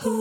[0.00, 0.12] Hallo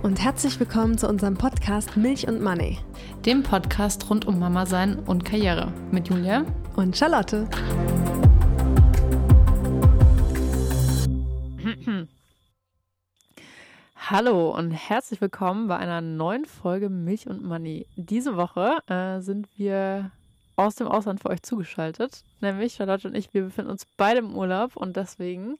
[0.00, 2.78] und herzlich willkommen zu unserem Podcast Milch und Money.
[3.26, 6.44] Dem Podcast rund um Mama sein und Karriere mit Julia
[6.76, 7.48] und Charlotte.
[14.10, 17.86] Hallo und herzlich willkommen bei einer neuen Folge Milch und Money.
[17.96, 20.10] Diese Woche äh, sind wir
[20.56, 22.22] aus dem Ausland für euch zugeschaltet.
[22.42, 25.56] Nämlich Charlotte und ich, wir befinden uns beide im Urlaub und deswegen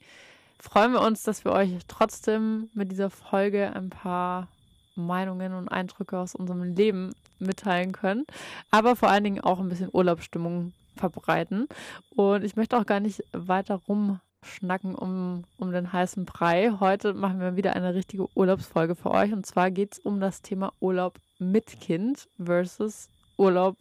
[0.61, 4.49] freuen wir uns, dass wir euch trotzdem mit dieser Folge ein paar
[4.95, 8.27] Meinungen und Eindrücke aus unserem Leben mitteilen können,
[8.71, 11.67] aber vor allen Dingen auch ein bisschen Urlaubsstimmung verbreiten.
[12.15, 16.73] Und ich möchte auch gar nicht weiter rum schnacken um, um den heißen Brei.
[16.81, 19.33] Heute machen wir wieder eine richtige Urlaubsfolge für euch.
[19.33, 23.77] Und zwar geht es um das Thema Urlaub mit Kind versus Urlaub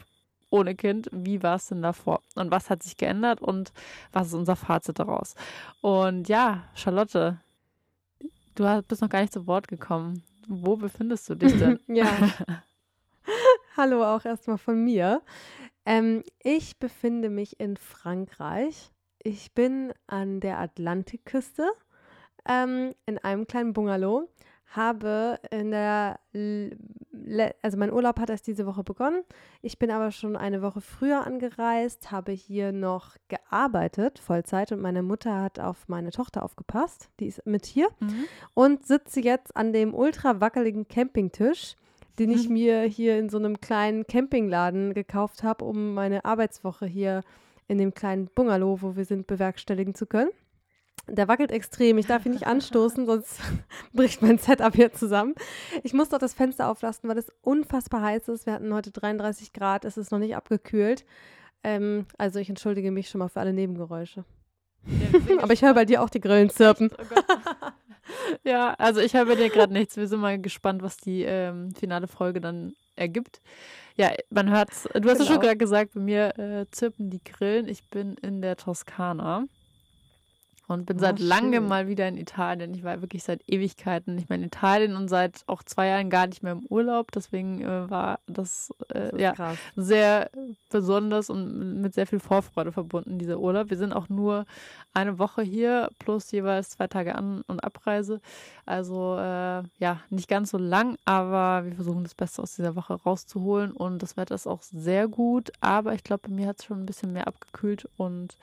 [0.49, 1.09] ohne Kind.
[1.12, 2.22] Wie war es denn davor?
[2.36, 3.73] Und was hat sich geändert und
[4.11, 5.36] was ist unser Fazit daraus?
[5.81, 7.38] Und ja, Charlotte,
[8.56, 10.23] du bist noch gar nicht zu Wort gekommen.
[10.47, 11.80] Wo befindest du dich denn?
[11.88, 12.08] ja.
[13.78, 15.22] Hallo auch erstmal von mir.
[15.86, 18.92] Ähm, ich befinde mich in Frankreich
[19.23, 21.71] ich bin an der Atlantikküste
[22.47, 24.27] ähm, in einem kleinen Bungalow,
[24.67, 29.23] habe in der, Le also mein Urlaub hat erst diese Woche begonnen.
[29.61, 35.03] Ich bin aber schon eine Woche früher angereist, habe hier noch gearbeitet, Vollzeit, und meine
[35.03, 38.25] Mutter hat auf meine Tochter aufgepasst, die ist mit hier, mhm.
[38.55, 41.75] und sitze jetzt an dem ultra wackeligen Campingtisch
[42.19, 42.53] den ich mhm.
[42.53, 47.23] mir hier in so einem kleinen Campingladen gekauft habe, um meine Arbeitswoche hier
[47.67, 50.30] in dem kleinen Bungalow, wo wir sind, bewerkstelligen zu können.
[51.08, 51.97] Der wackelt extrem.
[51.97, 53.39] Ich darf ihn nicht anstoßen, sonst
[53.94, 55.36] bricht mein Setup hier zusammen.
[55.84, 58.45] Ich muss doch das Fenster auflassen, weil es unfassbar heiß ist.
[58.45, 59.86] Wir hatten heute 33 Grad.
[59.86, 61.06] Es ist noch nicht abgekühlt.
[61.64, 64.25] Ähm, also ich entschuldige mich schon mal für alle Nebengeräusche.
[65.41, 66.91] Aber ich höre bei dir auch die Grillen zirpen.
[66.91, 67.69] Oh
[68.44, 69.95] ja, also ich höre bei dir gerade nichts.
[69.95, 73.40] Wir sind mal gespannt, was die ähm, finale Folge dann ergibt.
[73.96, 74.88] Ja, man hört's.
[74.94, 75.42] Du hast es schon genau.
[75.42, 77.68] gerade gesagt, bei mir äh, zirpen die Grillen.
[77.68, 79.46] Ich bin in der Toskana
[80.68, 82.74] und bin oh, seit langem mal wieder in Italien.
[82.74, 86.28] Ich war wirklich seit Ewigkeiten nicht mehr in Italien und seit auch zwei Jahren gar
[86.28, 87.12] nicht mehr im Urlaub.
[87.12, 89.57] Deswegen äh, war das, äh, das ja krass.
[89.75, 90.29] sehr
[90.69, 93.69] besonders und mit sehr viel Vorfreude verbunden, dieser Urlaub.
[93.69, 94.46] Wir sind auch nur
[94.94, 98.22] eine Woche hier plus jeweils zwei Tage An- und Abreise.
[98.66, 102.94] Also äh, ja, nicht ganz so lang, aber wir versuchen das Beste aus dieser Woche
[102.94, 105.51] rauszuholen und das Wetter ist auch sehr gut.
[105.59, 108.38] Aber ich glaube, bei mir hat es schon ein bisschen mehr abgekühlt und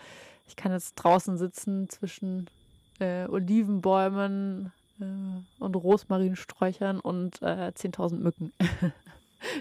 [0.50, 2.50] ich kann jetzt draußen sitzen zwischen
[2.98, 5.04] äh, Olivenbäumen äh,
[5.62, 8.52] und Rosmarinsträuchern und äh, 10.000 Mücken.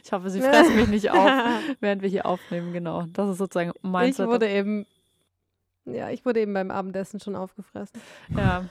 [0.03, 1.29] ich hoffe, sie fressen mich nicht auf,
[1.79, 2.73] während wir hier aufnehmen.
[2.73, 4.87] Genau, das ist sozusagen mein Ich wurde eben,
[5.85, 8.01] ja, ich wurde eben beim Abendessen schon aufgefressen.
[8.35, 8.65] Ja.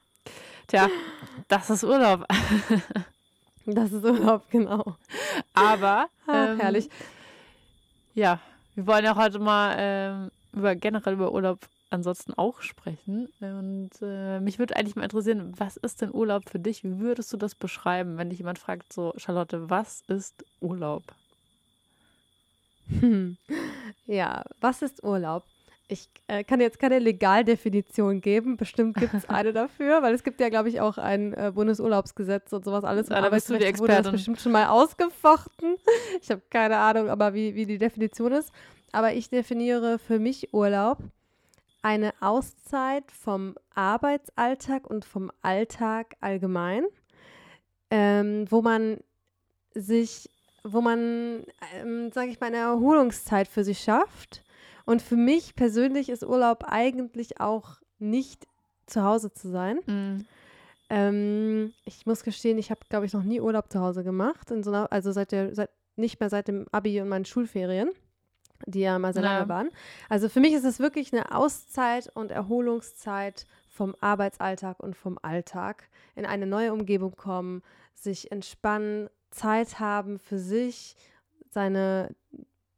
[0.68, 0.88] Tja,
[1.48, 2.26] das ist Urlaub.
[3.66, 4.96] das ist Urlaub, genau.
[5.52, 6.88] Aber ähm, herrlich.
[8.14, 8.40] Ja,
[8.74, 13.28] wir wollen ja heute mal ähm, über generell über Urlaub ansonsten auch sprechen.
[13.40, 16.84] Und äh, mich würde eigentlich mal interessieren, was ist denn Urlaub für dich?
[16.84, 21.02] Wie würdest du das beschreiben, wenn dich jemand fragt, so, Charlotte, was ist Urlaub?
[22.88, 23.36] Hm.
[24.06, 25.44] Ja, was ist Urlaub?
[25.88, 28.56] Ich äh, kann jetzt keine Legaldefinition geben.
[28.56, 32.52] Bestimmt gibt es eine dafür, weil es gibt ja, glaube ich, auch ein äh, Bundesurlaubsgesetz
[32.52, 33.10] und sowas alles.
[33.10, 33.96] Ja, da bist du die Expertin.
[33.96, 35.76] wurde das bestimmt schon mal ausgefochten.
[36.22, 38.52] Ich habe keine Ahnung, aber wie, wie die Definition ist
[38.92, 40.98] aber ich definiere für mich Urlaub
[41.82, 46.84] eine Auszeit vom Arbeitsalltag und vom Alltag allgemein,
[47.90, 48.98] ähm, wo man
[49.74, 50.30] sich,
[50.62, 51.44] wo man,
[51.74, 54.44] ähm, sage ich mal, eine Erholungszeit für sich schafft.
[54.84, 58.46] Und für mich persönlich ist Urlaub eigentlich auch nicht
[58.86, 59.80] zu Hause zu sein.
[59.86, 60.26] Mhm.
[60.90, 64.70] Ähm, ich muss gestehen, ich habe, glaube ich, noch nie Urlaub zu Hause gemacht, so
[64.70, 67.90] einer, also seit der, seit, nicht mehr seit dem Abi und meinen Schulferien
[68.66, 69.34] die ja mal sehr ja.
[69.34, 69.70] lange waren.
[70.08, 75.88] Also für mich ist es wirklich eine Auszeit und Erholungszeit vom Arbeitsalltag und vom Alltag.
[76.14, 77.62] In eine neue Umgebung kommen,
[77.94, 80.96] sich entspannen, Zeit haben für sich,
[81.48, 82.14] seine,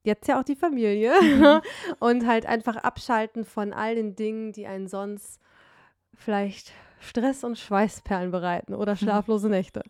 [0.04, 1.60] jetzt ja auch die Familie mhm.
[1.98, 5.40] und halt einfach abschalten von all den Dingen, die einen sonst
[6.14, 9.82] vielleicht Stress und Schweißperlen bereiten oder schlaflose Nächte.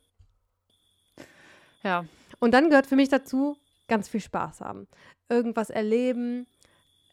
[1.82, 2.06] Ja.
[2.40, 3.56] Und dann gehört für mich dazu
[3.88, 4.88] ganz viel Spaß haben
[5.28, 6.46] irgendwas erleben,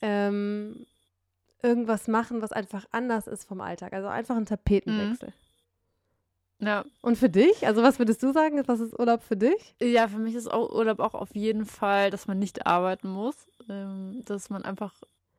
[0.02, 0.86] ähm,
[1.62, 3.94] irgendwas machen, was einfach anders ist vom Alltag.
[3.94, 5.30] Also einfach ein Tapetenwechsel.
[5.30, 6.68] Mhm.
[6.68, 6.86] Ja.
[7.02, 7.66] Und für dich?
[7.66, 9.76] Also was würdest du sagen, was ist Urlaub für dich?
[9.82, 13.36] Ja, für mich ist Urlaub auch auf jeden Fall, dass man nicht arbeiten muss.
[13.70, 14.94] Ähm, dass man einfach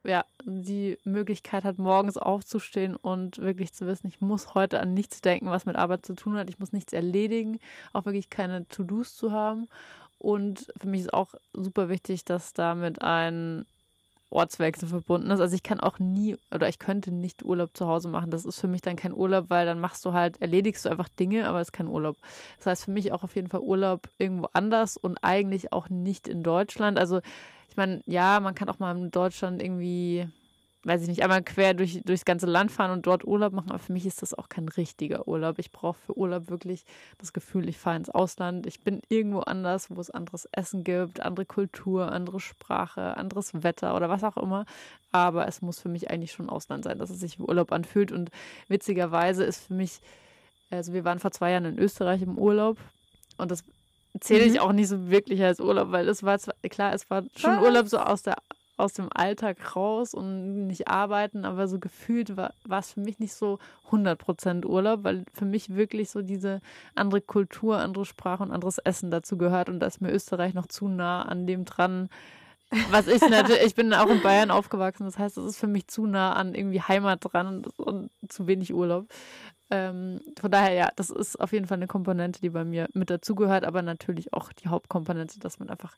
[0.04, 5.20] ja, die Möglichkeit hat, morgens aufzustehen und wirklich zu wissen, ich muss heute an nichts
[5.20, 6.50] denken, was mit Arbeit zu tun hat.
[6.50, 7.60] Ich muss nichts erledigen,
[7.92, 9.68] auch wirklich keine To-Dos zu haben.
[10.22, 13.66] Und für mich ist auch super wichtig, dass damit ein
[14.30, 15.40] Ortswechsel verbunden ist.
[15.40, 18.30] Also ich kann auch nie oder ich könnte nicht Urlaub zu Hause machen.
[18.30, 21.08] Das ist für mich dann kein Urlaub, weil dann machst du halt, erledigst du einfach
[21.08, 22.16] Dinge, aber es ist kein Urlaub.
[22.58, 26.28] Das heißt für mich auch auf jeden Fall Urlaub irgendwo anders und eigentlich auch nicht
[26.28, 27.00] in Deutschland.
[27.00, 27.20] Also
[27.68, 30.28] ich meine, ja, man kann auch mal in Deutschland irgendwie
[30.84, 33.78] weiß ich nicht, einmal quer durch, durchs ganze Land fahren und dort Urlaub machen, aber
[33.78, 35.58] für mich ist das auch kein richtiger Urlaub.
[35.58, 36.84] Ich brauche für Urlaub wirklich
[37.18, 41.20] das Gefühl, ich fahre ins Ausland, ich bin irgendwo anders, wo es anderes Essen gibt,
[41.20, 44.66] andere Kultur, andere Sprache, anderes Wetter oder was auch immer.
[45.12, 48.10] Aber es muss für mich eigentlich schon Ausland sein, dass es sich wie Urlaub anfühlt.
[48.10, 48.30] Und
[48.68, 50.00] witzigerweise ist für mich,
[50.70, 52.78] also wir waren vor zwei Jahren in Österreich im Urlaub
[53.38, 53.62] und das
[54.20, 54.58] zähle ich mhm.
[54.58, 57.88] auch nicht so wirklich als Urlaub, weil es war zwar, klar, es war schon Urlaub
[57.88, 58.36] so aus der
[58.76, 63.18] aus dem Alltag raus und nicht arbeiten, aber so gefühlt war, war es für mich
[63.18, 63.58] nicht so
[63.90, 66.60] 100% Urlaub, weil für mich wirklich so diese
[66.94, 70.66] andere Kultur, andere Sprache und anderes Essen dazu gehört und da ist mir Österreich noch
[70.66, 72.08] zu nah an dem dran,
[72.90, 75.88] was ich natürlich, ich bin auch in Bayern aufgewachsen, das heißt, es ist für mich
[75.88, 79.06] zu nah an irgendwie Heimat dran und, und zu wenig Urlaub.
[79.70, 83.10] Ähm, von daher, ja, das ist auf jeden Fall eine Komponente, die bei mir mit
[83.10, 85.94] dazugehört, aber natürlich auch die Hauptkomponente, dass man einfach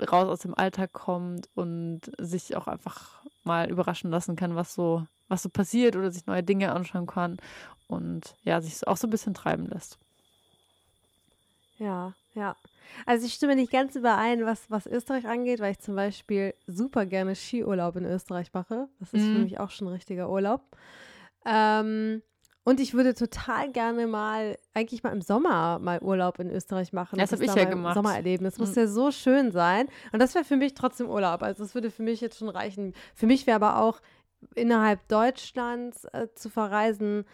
[0.00, 5.06] raus aus dem Alltag kommt und sich auch einfach mal überraschen lassen kann, was so,
[5.28, 7.38] was so passiert oder sich neue Dinge anschauen kann
[7.88, 9.98] und ja, sich auch so ein bisschen treiben lässt.
[11.78, 12.56] Ja, ja.
[13.06, 17.06] Also ich stimme nicht ganz überein, was, was Österreich angeht, weil ich zum Beispiel super
[17.06, 18.88] gerne Skiurlaub in Österreich mache.
[18.98, 19.24] Das ist mm.
[19.24, 19.44] für mhm.
[19.44, 20.62] mich auch schon ein richtiger Urlaub.
[21.44, 22.22] Ähm,
[22.64, 27.18] und ich würde total gerne mal, eigentlich mal im Sommer mal Urlaub in Österreich machen.
[27.18, 27.94] Das, habe ich ja gemacht.
[27.94, 28.44] Sommer erleben.
[28.44, 28.66] Das mhm.
[28.66, 29.88] muss ja so schön sein.
[30.12, 31.42] Und das wäre für mich trotzdem Urlaub.
[31.42, 32.94] Also das würde für mich jetzt schon reichen.
[33.14, 34.00] Für mich wäre aber auch
[34.54, 37.24] innerhalb Deutschlands äh, zu verreisen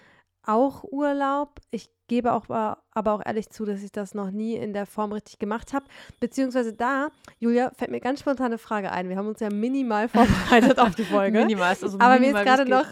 [0.49, 1.61] auch Urlaub.
[1.71, 5.13] Ich gebe auch aber auch ehrlich zu, dass ich das noch nie in der Form
[5.13, 5.85] richtig gemacht habe.
[6.21, 7.09] Beziehungsweise da,
[7.39, 9.11] Julia, fällt mir ganz spontan eine Frage ein.
[9.11, 11.39] Wir haben uns ja minimal vorbereitet auf die Folge.
[11.39, 12.87] Minimal ist also Aber mir ist gerade noch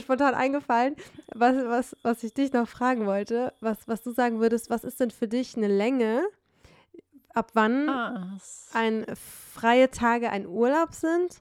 [0.00, 0.96] spontan eingefallen,
[1.34, 5.00] was, was, was ich dich noch fragen wollte, was, was du sagen würdest, was ist
[5.00, 6.24] denn für dich eine Länge,
[7.34, 8.38] ab wann ah.
[8.72, 9.06] ein
[9.54, 11.40] freie Tage ein Urlaub sind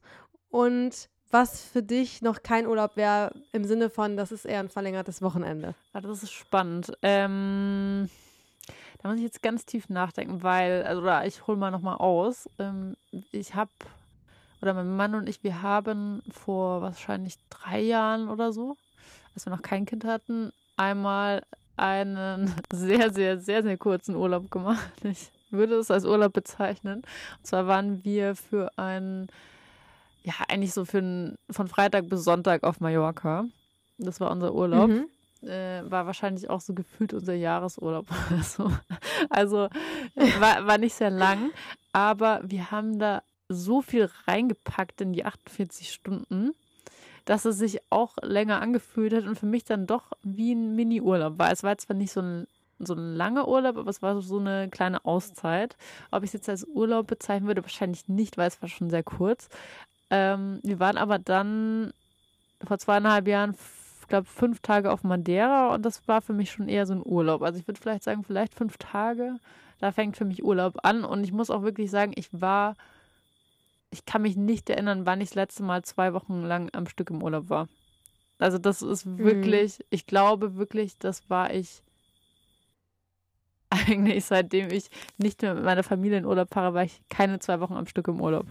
[0.49, 4.69] und was für dich noch kein Urlaub wäre, im Sinne von, das ist eher ein
[4.69, 5.75] verlängertes Wochenende?
[5.93, 6.93] Ah, das ist spannend.
[7.01, 8.09] Ähm,
[9.01, 12.49] da muss ich jetzt ganz tief nachdenken, weil, also ich hole mal nochmal aus.
[12.57, 12.95] Ähm,
[13.31, 13.71] ich habe
[14.61, 18.77] oder mein Mann und ich, wir haben vor wahrscheinlich drei Jahren oder so,
[19.33, 21.43] als wir noch kein Kind hatten, einmal
[21.77, 24.91] einen sehr, sehr, sehr, sehr kurzen Urlaub gemacht.
[25.03, 27.03] Ich würde es als Urlaub bezeichnen.
[27.37, 29.27] Und zwar waren wir für einen,
[30.23, 33.45] ja, eigentlich so für einen, von Freitag bis Sonntag auf Mallorca.
[33.97, 34.89] Das war unser Urlaub.
[34.89, 35.07] Mhm.
[35.47, 38.71] Äh, war wahrscheinlich auch so gefühlt unser Jahresurlaub oder so.
[39.29, 39.69] Also
[40.39, 41.51] war, war nicht sehr lang,
[41.93, 46.51] aber wir haben da so viel reingepackt in die 48 Stunden,
[47.25, 51.39] dass es sich auch länger angefühlt hat und für mich dann doch wie ein Mini-Urlaub
[51.39, 51.51] war.
[51.51, 52.47] Es war zwar nicht so ein,
[52.79, 55.75] so ein langer Urlaub, aber es war so eine kleine Auszeit.
[56.11, 59.03] Ob ich es jetzt als Urlaub bezeichnen würde, wahrscheinlich nicht, weil es war schon sehr
[59.03, 59.49] kurz.
[60.11, 61.93] Ähm, wir waren aber dann
[62.63, 63.55] vor zweieinhalb Jahren,
[64.01, 67.01] ich glaube, fünf Tage auf Madeira und das war für mich schon eher so ein
[67.03, 67.41] Urlaub.
[67.41, 69.37] Also ich würde vielleicht sagen, vielleicht fünf Tage.
[69.79, 72.75] Da fängt für mich Urlaub an und ich muss auch wirklich sagen, ich war
[73.95, 77.09] ich kann mich nicht erinnern, wann ich das letzte Mal zwei Wochen lang am Stück
[77.09, 77.69] im Urlaub war.
[78.39, 79.19] Also das ist mhm.
[79.19, 79.85] wirklich, mhm.
[79.89, 81.81] ich glaube wirklich, das war ich
[83.69, 87.61] eigentlich seitdem ich nicht mehr mit meiner Familie in Urlaub fahre, war ich keine zwei
[87.61, 88.47] Wochen am Stück im Urlaub.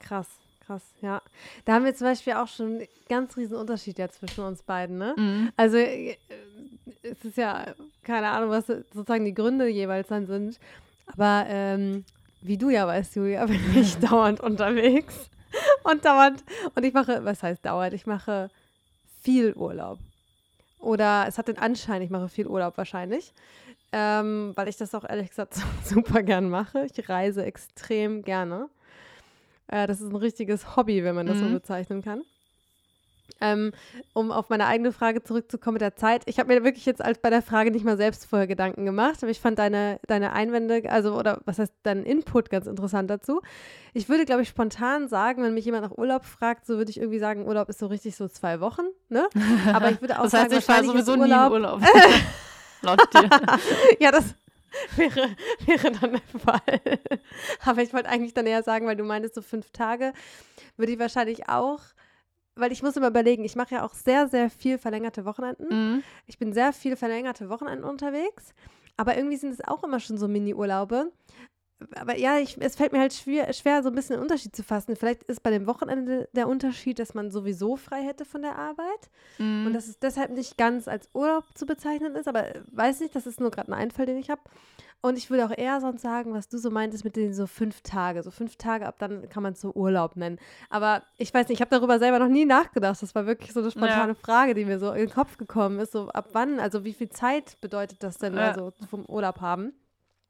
[0.00, 0.28] Krass,
[0.66, 1.22] krass, ja.
[1.64, 4.98] Da haben wir zum Beispiel auch schon einen ganz riesen Unterschied ja zwischen uns beiden,
[4.98, 5.14] ne?
[5.16, 5.52] Mhm.
[5.56, 6.16] Also äh,
[7.02, 7.66] es ist ja
[8.02, 10.58] keine Ahnung, was sozusagen die Gründe jeweils dann sind.
[11.06, 12.04] Aber ähm,
[12.42, 15.30] wie du ja weißt, Julia, bin ich dauernd unterwegs.
[15.84, 16.42] Und dauernd,
[16.74, 17.94] und ich mache, was heißt dauernd?
[17.94, 18.50] Ich mache
[19.22, 19.98] viel Urlaub.
[20.78, 23.32] Oder es hat den Anschein, ich mache viel Urlaub wahrscheinlich.
[23.92, 26.86] Ähm, weil ich das auch ehrlich gesagt super gern mache.
[26.86, 28.68] Ich reise extrem gerne.
[29.68, 31.48] Äh, das ist ein richtiges Hobby, wenn man das mhm.
[31.48, 32.22] so bezeichnen kann.
[33.40, 33.72] Ähm,
[34.12, 36.22] um auf meine eigene Frage zurückzukommen mit der Zeit.
[36.26, 39.18] Ich habe mir wirklich jetzt als bei der Frage nicht mal selbst vorher Gedanken gemacht,
[39.22, 43.40] aber ich fand deine, deine Einwände, also oder was heißt dein Input ganz interessant dazu.
[43.94, 46.98] Ich würde, glaube ich, spontan sagen, wenn mich jemand nach Urlaub fragt, so würde ich
[46.98, 49.28] irgendwie sagen, Urlaub ist so richtig so zwei Wochen, ne?
[49.72, 51.80] Aber ich würde auch das heißt, sagen, ich war sowieso nie Urlaub, in Urlaub.
[52.82, 53.28] Laut dir.
[54.00, 54.34] ja, das
[54.96, 55.36] wäre,
[55.66, 57.00] wäre dann der Fall.
[57.64, 60.12] Aber ich wollte eigentlich dann eher sagen, weil du meintest, so fünf Tage,
[60.76, 61.80] würde ich wahrscheinlich auch,
[62.54, 65.66] weil ich muss immer überlegen, ich mache ja auch sehr, sehr viel verlängerte Wochenenden.
[65.94, 66.02] Mhm.
[66.26, 68.52] Ich bin sehr viel verlängerte Wochenenden unterwegs,
[68.96, 71.10] aber irgendwie sind es auch immer schon so Mini-Urlaube.
[71.96, 74.62] Aber ja, ich, es fällt mir halt schwer, schwer, so ein bisschen einen Unterschied zu
[74.62, 74.94] fassen.
[74.94, 79.10] Vielleicht ist bei dem Wochenende der Unterschied, dass man sowieso frei hätte von der Arbeit
[79.38, 79.66] Mhm.
[79.66, 83.26] und dass es deshalb nicht ganz als Urlaub zu bezeichnen ist, aber weiß nicht, das
[83.26, 84.42] ist nur gerade ein Einfall, den ich habe.
[85.04, 87.80] Und ich würde auch eher sonst sagen, was du so meintest mit den so fünf
[87.82, 88.22] Tage.
[88.22, 90.38] So fünf Tage, ab dann kann man es so Urlaub nennen.
[90.70, 93.02] Aber ich weiß nicht, ich habe darüber selber noch nie nachgedacht.
[93.02, 95.90] Das war wirklich so eine spontane Frage, die mir so in den Kopf gekommen ist.
[95.90, 98.50] So ab wann, also wie viel Zeit bedeutet das denn Ja.
[98.52, 99.72] also vom Urlaub haben?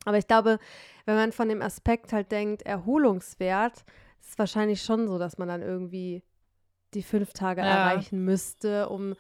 [0.07, 0.59] Aber ich glaube,
[1.05, 3.85] wenn man von dem Aspekt halt denkt, Erholungswert,
[4.21, 6.23] ist es wahrscheinlich schon so, dass man dann irgendwie
[6.95, 7.67] die fünf Tage Ja.
[7.91, 9.14] erreichen müsste, um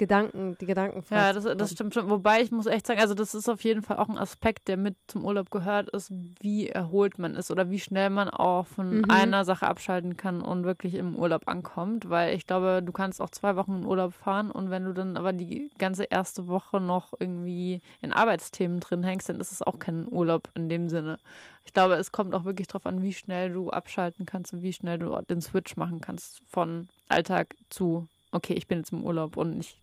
[0.00, 2.08] Gedanken, die Gedanken Ja, das, das stimmt schon.
[2.08, 4.78] Wobei ich muss echt sagen, also das ist auf jeden Fall auch ein Aspekt, der
[4.78, 8.98] mit zum Urlaub gehört, ist, wie erholt man ist oder wie schnell man auch von
[9.00, 9.10] Mhm.
[9.10, 12.08] einer Sache abschalten kann und wirklich im Urlaub ankommt.
[12.08, 15.18] Weil ich glaube, du kannst auch zwei Wochen in Urlaub fahren und wenn du dann
[15.18, 19.78] aber die ganze erste Woche noch irgendwie in Arbeitsthemen drin hängst, dann ist es auch
[19.78, 21.18] kein Urlaub in dem Sinne.
[21.66, 24.72] Ich glaube, es kommt auch wirklich darauf an, wie schnell du abschalten kannst und wie
[24.72, 29.36] schnell du den Switch machen kannst von Alltag zu, okay, ich bin jetzt im Urlaub
[29.36, 29.76] und ich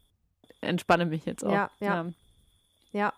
[0.61, 1.51] entspanne mich jetzt auch.
[1.51, 2.05] Ja, ja.
[2.93, 3.13] Ja.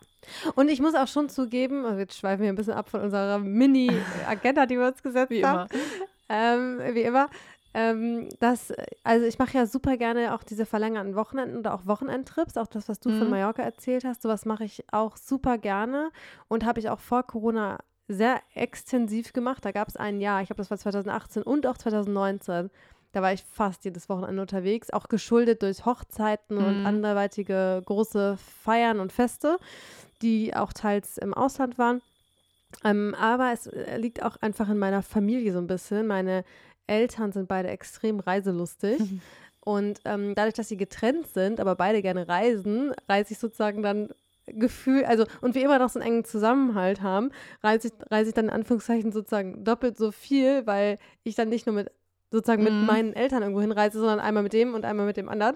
[0.55, 3.39] Und ich muss auch schon zugeben, also jetzt schweifen wir ein bisschen ab von unserer
[3.39, 5.69] Mini-Agenda, die wir uns gesetzt Wie haben.
[5.69, 5.79] immer.
[6.29, 7.29] Ähm, wie immer.
[7.73, 12.57] Ähm, das, also ich mache ja super gerne auch diese verlängerten Wochenenden oder auch Wochenendtrips,
[12.57, 13.29] auch das, was du von Mhm.
[13.29, 16.09] Mallorca erzählt hast, sowas mache ich auch super gerne
[16.47, 17.77] und habe ich auch vor Corona
[18.07, 19.63] sehr extensiv gemacht.
[19.63, 22.71] Da gab es ein Jahr, ich glaube, das war 2018 und auch 2019.
[23.11, 26.85] Da war ich fast jedes Wochenende unterwegs, auch geschuldet durch Hochzeiten und Mhm.
[26.85, 29.57] anderweitige große Feiern und Feste,
[30.21, 32.01] die auch teils im Ausland waren.
[32.83, 36.05] Ähm, aber es äh, liegt auch einfach in meiner Familie so ein bisschen.
[36.05, 36.43] Meine
[36.85, 38.99] Eltern sind beide extrem reiselustig.
[38.99, 39.21] Mhm.
[39.61, 44.09] Und ähm, dadurch, dass sie getrennt sind, aber beide gerne reisen, reise ich sozusagen dann
[44.47, 47.29] Gefühl, also und wir immer noch so einen engen Zusammenhalt haben,
[47.61, 51.67] reise ich, reise ich dann in Anführungszeichen sozusagen doppelt so viel, weil ich dann nicht
[51.67, 51.91] nur mit
[52.31, 52.85] sozusagen mit Mhm.
[52.85, 55.55] meinen Eltern irgendwo hinreise, sondern einmal mit dem und einmal mit dem anderen,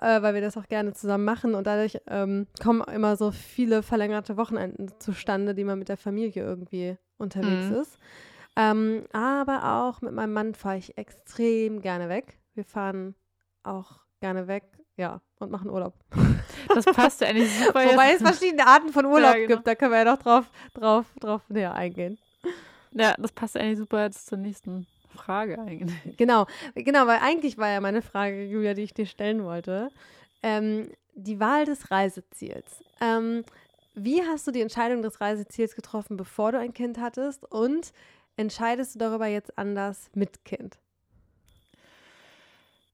[0.00, 3.82] äh, weil wir das auch gerne zusammen machen und dadurch ähm, kommen immer so viele
[3.82, 7.76] verlängerte Wochenenden zustande, die man mit der Familie irgendwie unterwegs Mhm.
[7.76, 7.98] ist.
[8.56, 12.38] Ähm, aber auch mit meinem Mann fahre ich extrem gerne weg.
[12.54, 13.14] Wir fahren
[13.62, 14.64] auch gerne weg,
[14.96, 15.94] ja, und machen Urlaub.
[16.74, 17.84] Das passt ja eigentlich super.
[17.84, 19.46] Wobei es verschiedene Arten von Urlaub genau.
[19.46, 22.18] gibt, da können wir ja noch drauf, drauf, drauf näher eingehen.
[22.92, 24.86] Ja, das passt ja eigentlich super jetzt zur nächsten
[25.18, 26.16] Frage eigentlich.
[26.16, 29.90] Genau, genau, weil eigentlich war ja meine Frage, Julia, die ich dir stellen wollte,
[30.42, 32.82] ähm, die Wahl des Reiseziels.
[33.00, 33.44] Ähm,
[33.94, 37.44] wie hast du die Entscheidung des Reiseziels getroffen, bevor du ein Kind hattest?
[37.50, 37.92] Und
[38.36, 40.78] entscheidest du darüber jetzt anders mit Kind?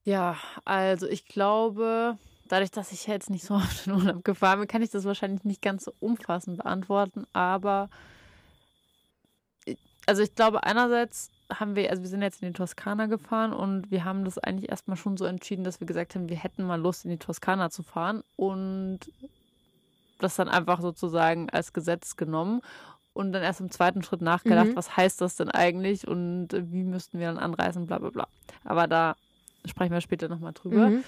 [0.04, 4.68] Ja, also ich glaube, dadurch, dass ich jetzt nicht so oft in Urlaub gefahren bin,
[4.68, 7.26] kann ich das wahrscheinlich nicht ganz so umfassend beantworten.
[7.32, 7.90] Aber
[10.06, 13.90] also ich glaube, einerseits haben wir, also wir sind jetzt in die Toskana gefahren und
[13.90, 16.80] wir haben das eigentlich erstmal schon so entschieden, dass wir gesagt haben, wir hätten mal
[16.80, 19.00] Lust, in die Toskana zu fahren und
[20.20, 22.60] das dann einfach sozusagen als Gesetz genommen
[23.12, 24.76] und dann erst im zweiten Schritt nachgedacht, Mhm.
[24.76, 28.28] was heißt das denn eigentlich und wie müssten wir dann anreisen, bla bla bla.
[28.64, 29.16] Aber da
[29.66, 30.88] sprechen wir später nochmal drüber.
[30.90, 31.04] Mhm.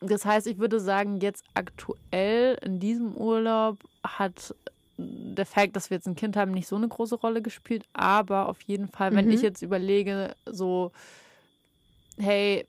[0.00, 4.54] Das heißt, ich würde sagen, jetzt aktuell in diesem Urlaub hat
[5.02, 7.84] der Fakt, dass wir jetzt ein Kind haben, nicht so eine große Rolle gespielt.
[7.92, 9.32] Aber auf jeden Fall, wenn Mhm.
[9.32, 10.92] ich jetzt überlege, so,
[12.18, 12.66] hey,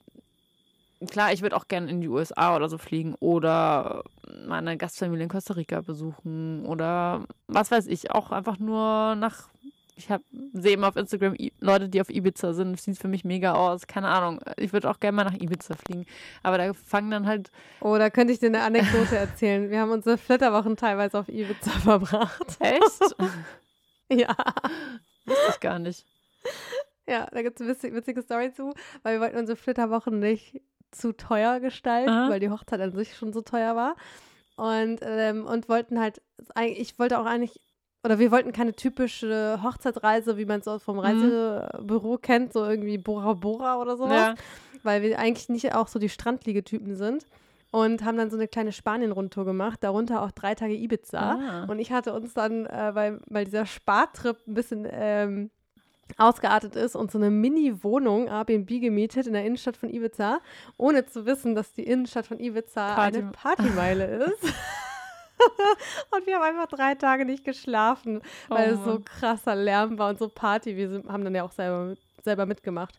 [1.10, 4.04] klar, ich würde auch gerne in die USA oder so fliegen oder
[4.48, 9.50] meine Gastfamilie in Costa Rica besuchen oder was weiß ich, auch einfach nur nach.
[9.96, 10.24] Ich habe
[10.54, 12.80] sehe immer auf Instagram Leute, die auf Ibiza sind.
[12.80, 13.86] Sieht für mich mega aus.
[13.88, 14.40] Keine Ahnung.
[14.58, 16.06] Ich würde auch gerne mal nach Ibiza fliegen.
[16.42, 19.70] Aber da fangen dann halt Oh, da könnte ich dir eine Anekdote erzählen.
[19.70, 22.58] Wir haben unsere Flitterwochen teilweise auf Ibiza verbracht.
[22.60, 23.16] Echt?
[24.12, 24.36] Ja.
[25.26, 26.06] Wusste ich gar nicht.
[27.08, 30.62] Ja, da gibt es eine witzige, witzige Story zu, weil wir wollten unsere Flitterwochen nicht
[30.92, 32.30] zu teuer gestalten, Aha.
[32.30, 33.96] weil die Hochzeit an sich schon so teuer war.
[34.56, 36.22] Und, ähm, und wollten halt,
[36.62, 37.60] ich wollte auch eigentlich,
[38.04, 41.02] oder wir wollten keine typische Hochzeitsreise, wie man es vom Mhm.
[41.02, 44.12] Reisebüro kennt, so irgendwie Bora Bora oder sowas.
[44.18, 44.36] Ja.
[44.86, 47.26] weil wir eigentlich nicht auch so die Strandliegetypen sind.
[47.72, 51.20] Und haben dann so eine kleine Spanien-Rundtour gemacht, darunter auch drei Tage Ibiza.
[51.20, 51.66] Ah.
[51.68, 55.50] Und ich hatte uns dann, äh, weil, weil dieser Spartrip ein bisschen ähm,
[56.18, 60.40] ausgeartet ist und so eine Mini-Wohnung Airbnb gemietet in der Innenstadt von Ibiza,
[60.78, 64.54] ohne zu wissen, dass die Innenstadt von Ibiza Party- eine Partymeile ist.
[66.12, 69.06] und wir haben einfach drei Tage nicht geschlafen, weil Oh es so Mann.
[69.06, 70.76] krasser Lärm war und so Party.
[70.78, 72.96] Wir sind, haben dann ja auch selber, selber mitgemacht.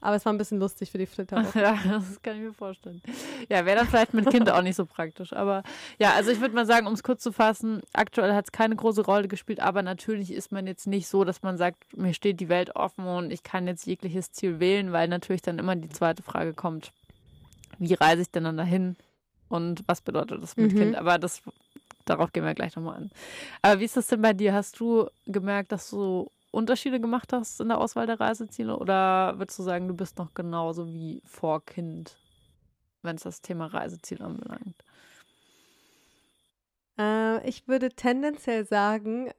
[0.00, 1.58] Aber es war ein bisschen lustig für die Flitterwoche.
[1.60, 3.02] Ja, das kann ich mir vorstellen.
[3.48, 5.32] Ja, wäre dann vielleicht mit Kind auch nicht so praktisch.
[5.32, 5.62] Aber
[5.98, 8.76] ja, also ich würde mal sagen, um es kurz zu fassen, aktuell hat es keine
[8.76, 12.40] große Rolle gespielt, aber natürlich ist man jetzt nicht so, dass man sagt, mir steht
[12.40, 15.88] die Welt offen und ich kann jetzt jegliches Ziel wählen, weil natürlich dann immer die
[15.90, 16.92] zweite Frage kommt,
[17.78, 18.96] wie reise ich denn dann dahin
[19.48, 20.78] und was bedeutet das mit Mhm.
[20.78, 20.96] Kind?
[20.96, 21.42] Aber das,
[22.04, 23.10] darauf gehen wir gleich nochmal an.
[23.62, 24.52] Aber wie ist das denn bei dir?
[24.52, 29.58] Hast du gemerkt, dass du Unterschiede gemacht hast in der Auswahl der Reiseziele oder würdest
[29.58, 32.16] du sagen, du bist noch genauso wie vor Kind,
[33.02, 34.76] wenn es das Thema Reiseziel anbelangt?
[36.98, 39.30] Äh, ich würde tendenziell sagen,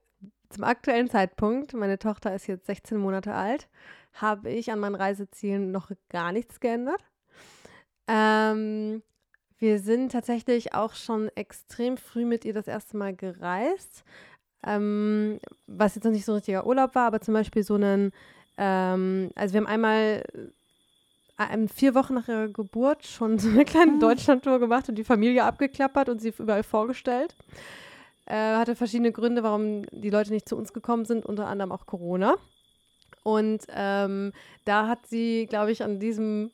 [0.49, 3.67] zum aktuellen Zeitpunkt, meine Tochter ist jetzt 16 Monate alt,
[4.13, 7.03] habe ich an meinen Reisezielen noch gar nichts geändert.
[8.07, 9.01] Ähm,
[9.59, 14.03] wir sind tatsächlich auch schon extrem früh mit ihr das erste Mal gereist,
[14.65, 18.11] ähm, was jetzt noch nicht so ein richtiger Urlaub war, aber zum Beispiel so einen,
[18.57, 20.23] ähm, also wir haben einmal
[21.37, 23.99] äh, vier Wochen nach ihrer Geburt schon so eine kleine Ah.
[23.99, 27.35] Deutschlandtour gemacht und die Familie abgeklappert und sie überall vorgestellt.
[28.25, 31.85] Äh, hatte verschiedene Gründe, warum die Leute nicht zu uns gekommen sind, unter anderem auch
[31.85, 32.37] Corona.
[33.23, 34.33] Und ähm,
[34.65, 36.51] da hat sie, glaube ich, an diesem,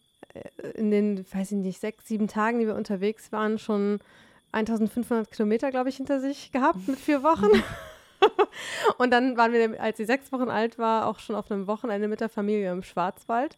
[0.75, 3.99] in den, weiß ich nicht, sechs, sieben Tagen, die wir unterwegs waren, schon
[4.51, 7.47] 1500 Kilometer, glaube ich, hinter sich gehabt mit vier Wochen.
[8.97, 12.07] Und dann waren wir, als sie sechs Wochen alt war, auch schon auf einem Wochenende
[12.07, 13.57] mit der Familie im Schwarzwald.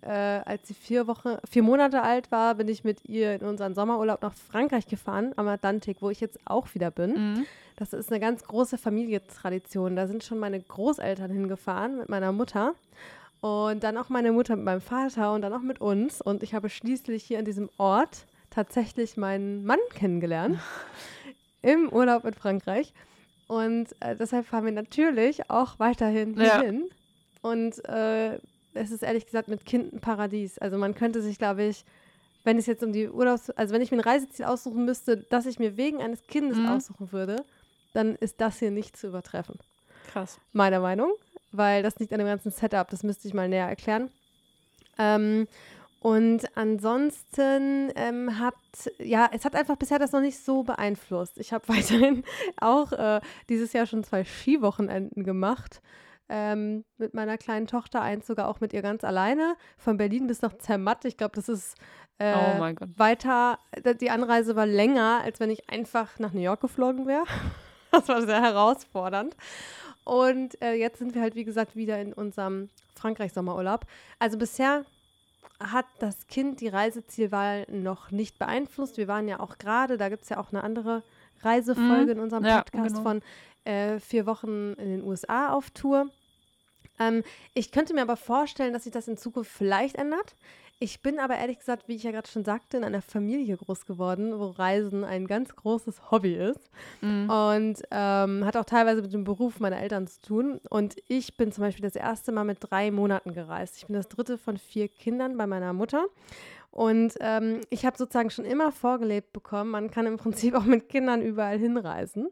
[0.00, 3.74] Äh, als sie vier Wochen, vier Monate alt war, bin ich mit ihr in unseren
[3.74, 7.34] Sommerurlaub nach Frankreich gefahren, am Atlantik, wo ich jetzt auch wieder bin.
[7.34, 7.46] Mhm.
[7.76, 9.96] Das ist eine ganz große Familientradition.
[9.96, 12.74] Da sind schon meine Großeltern hingefahren mit meiner Mutter.
[13.40, 16.20] Und dann auch meine Mutter mit meinem Vater und dann auch mit uns.
[16.20, 20.58] Und ich habe schließlich hier an diesem Ort tatsächlich meinen Mann kennengelernt.
[21.62, 22.92] Im Urlaub in Frankreich.
[23.46, 26.58] Und äh, deshalb fahren wir natürlich auch weiterhin Ja.
[26.58, 26.88] hierhin.
[27.42, 28.38] Und äh,
[28.74, 30.58] es ist ehrlich gesagt mit Kind ein Paradies.
[30.58, 31.84] Also man könnte sich, glaube ich,
[32.44, 33.50] wenn es jetzt um die Urlaubs...
[33.50, 36.66] Also wenn ich mir ein Reiseziel aussuchen müsste, das ich mir wegen eines Kindes Mhm.
[36.66, 37.44] aussuchen würde,
[37.92, 39.58] dann ist das hier nicht zu übertreffen.
[40.12, 40.38] Krass.
[40.52, 41.12] Meiner Meinung.
[41.52, 42.88] Weil das liegt an dem ganzen Setup.
[42.90, 44.10] Das müsste ich mal näher erklären.
[44.98, 45.46] Ähm,
[46.00, 48.54] und ansonsten ähm, hat,
[48.98, 51.38] ja, es hat einfach bisher das noch nicht so beeinflusst.
[51.38, 52.24] Ich habe weiterhin
[52.60, 55.80] auch äh, dieses Jahr schon zwei Skiwochenenden gemacht.
[56.30, 60.42] Ähm, mit meiner kleinen Tochter, eins sogar auch mit ihr ganz alleine, von Berlin bis
[60.42, 61.06] nach Zermatt.
[61.06, 61.74] Ich glaube, das ist
[62.18, 63.58] äh, oh weiter,
[64.00, 67.24] die Anreise war länger, als wenn ich einfach nach New York geflogen wäre.
[67.90, 69.34] Das war sehr herausfordernd.
[70.08, 73.84] Und äh, jetzt sind wir halt, wie gesagt, wieder in unserem Frankreich-Sommerurlaub.
[74.18, 74.86] Also bisher
[75.60, 78.96] hat das Kind die Reisezielwahl noch nicht beeinflusst.
[78.96, 81.02] Wir waren ja auch gerade, da gibt es ja auch eine andere
[81.42, 83.02] Reisefolge in unserem Ja, Podcast genau.
[83.02, 83.22] von
[83.64, 86.08] äh, vier Wochen in den USA auf Tour.
[86.98, 90.36] Ähm, ich könnte mir aber vorstellen, dass sich das in Zukunft vielleicht ändert.
[90.80, 93.84] Ich bin aber ehrlich gesagt, wie ich ja gerade schon sagte, in einer Familie groß
[93.84, 97.28] geworden, wo Reisen ein ganz großes Hobby ist Mhm.
[97.30, 100.60] und ähm, hat auch teilweise mit dem Beruf meiner Eltern zu tun.
[100.70, 103.76] Und ich bin zum Beispiel das erste Mal mit drei Monaten gereist.
[103.78, 106.06] Ich bin das dritte von vier Kindern bei meiner Mutter.
[106.70, 110.88] Und ähm, ich habe sozusagen schon immer vorgelebt bekommen, man kann im Prinzip auch mit
[110.88, 112.28] Kindern überall hinreisen.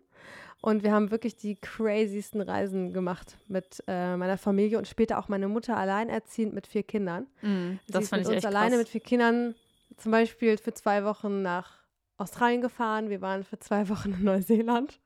[0.66, 5.28] Und wir haben wirklich die crazysten Reisen gemacht mit äh, meiner Familie und später auch
[5.28, 7.28] meine Mutter alleinerziehend mit vier Kindern.
[7.40, 7.78] Mhm.
[7.86, 8.78] Sie Das ist fand mit ich uns echt alleine krass.
[8.78, 9.54] mit vier Kindern
[9.96, 11.84] zum Beispiel für zwei Wochen nach
[12.16, 13.10] Australien gefahren.
[13.10, 14.98] Wir waren für zwei Wochen in Neuseeland.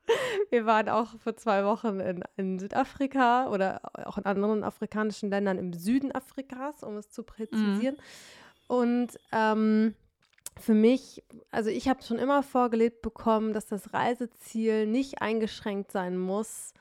[0.48, 5.58] Wir waren auch für zwei Wochen in, in Südafrika oder auch in anderen afrikanischen Ländern
[5.58, 7.98] im Süden Afrikas, um es zu präzisieren.
[8.66, 9.94] Und ähm,
[10.58, 16.18] für mich, also ich habe schon immer vorgelebt bekommen, dass das Reiseziel nicht eingeschränkt sein
[16.18, 16.74] muss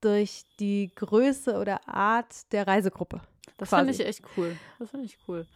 [0.00, 3.20] durch die Größe oder Art der Reisegruppe.
[3.58, 4.56] Das finde ich echt cool.
[4.78, 5.46] Das finde ich cool.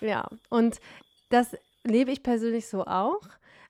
[0.00, 0.80] Ja, und
[1.28, 3.20] das lebe ich persönlich so auch.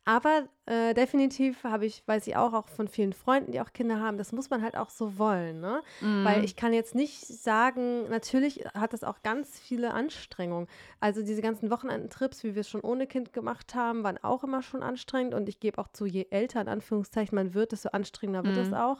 [0.04, 4.00] Aber äh, definitiv habe ich, weiß ich auch, auch von vielen Freunden, die auch Kinder
[4.00, 5.80] haben, das muss man halt auch so wollen, ne?
[6.00, 6.24] Mhm.
[6.24, 10.66] Weil ich kann jetzt nicht sagen, natürlich hat das auch ganz viele Anstrengungen.
[10.98, 14.62] Also diese ganzen Wochenendtrips, wie wir es schon ohne Kind gemacht haben, waren auch immer
[14.62, 18.44] schon anstrengend und ich gebe auch zu, je älter in Anführungszeichen man wird, desto anstrengender
[18.44, 18.74] wird es mhm.
[18.74, 18.98] auch.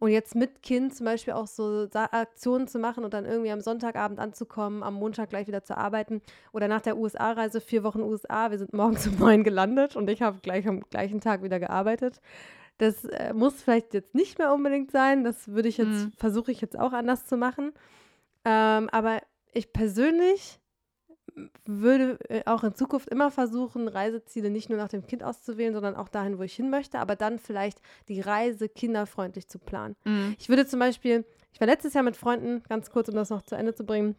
[0.00, 3.60] Und jetzt mit Kind zum Beispiel auch so Aktionen zu machen und dann irgendwie am
[3.60, 8.50] Sonntagabend anzukommen, am Montag gleich wieder zu arbeiten oder nach der USA-Reise vier Wochen USA.
[8.50, 12.20] Wir sind morgens um neun gelandet und ich habe gleich am gleichen Tag wieder gearbeitet.
[12.78, 15.24] Das äh, muss vielleicht jetzt nicht mehr unbedingt sein.
[15.24, 16.12] Das würde ich jetzt, mhm.
[16.16, 17.72] versuche ich jetzt auch anders zu machen.
[18.44, 19.20] Ähm, aber
[19.52, 20.60] ich persönlich
[21.64, 25.94] würde äh, auch in Zukunft immer versuchen, Reiseziele nicht nur nach dem Kind auszuwählen, sondern
[25.94, 29.94] auch dahin, wo ich hin möchte, aber dann vielleicht die Reise kinderfreundlich zu planen.
[30.04, 30.36] Mhm.
[30.38, 33.42] Ich würde zum Beispiel, ich war letztes Jahr mit Freunden, ganz kurz, um das noch
[33.42, 34.16] zu Ende zu bringen,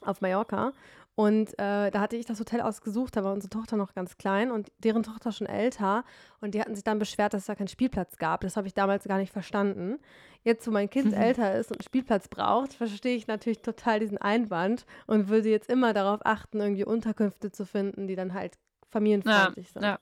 [0.00, 0.72] auf Mallorca
[1.14, 4.50] und äh, da hatte ich das Hotel ausgesucht, da war unsere Tochter noch ganz klein
[4.50, 6.04] und deren Tochter schon älter.
[6.40, 8.40] Und die hatten sich dann beschwert, dass es da keinen Spielplatz gab.
[8.40, 9.98] Das habe ich damals gar nicht verstanden.
[10.42, 11.20] Jetzt, wo mein Kind mhm.
[11.20, 15.68] älter ist und einen Spielplatz braucht, verstehe ich natürlich total diesen Einwand und würde jetzt
[15.68, 18.58] immer darauf achten, irgendwie Unterkünfte zu finden, die dann halt
[18.90, 19.82] familienfreundlich ja, sind.
[19.82, 19.98] Ja.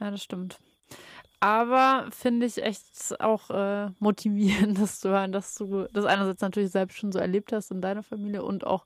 [0.00, 0.58] ja, das stimmt.
[1.40, 6.70] Aber finde ich echt auch äh, motivierend, das zu hören, dass du das einerseits natürlich
[6.70, 8.84] selbst schon so erlebt hast in deiner Familie und auch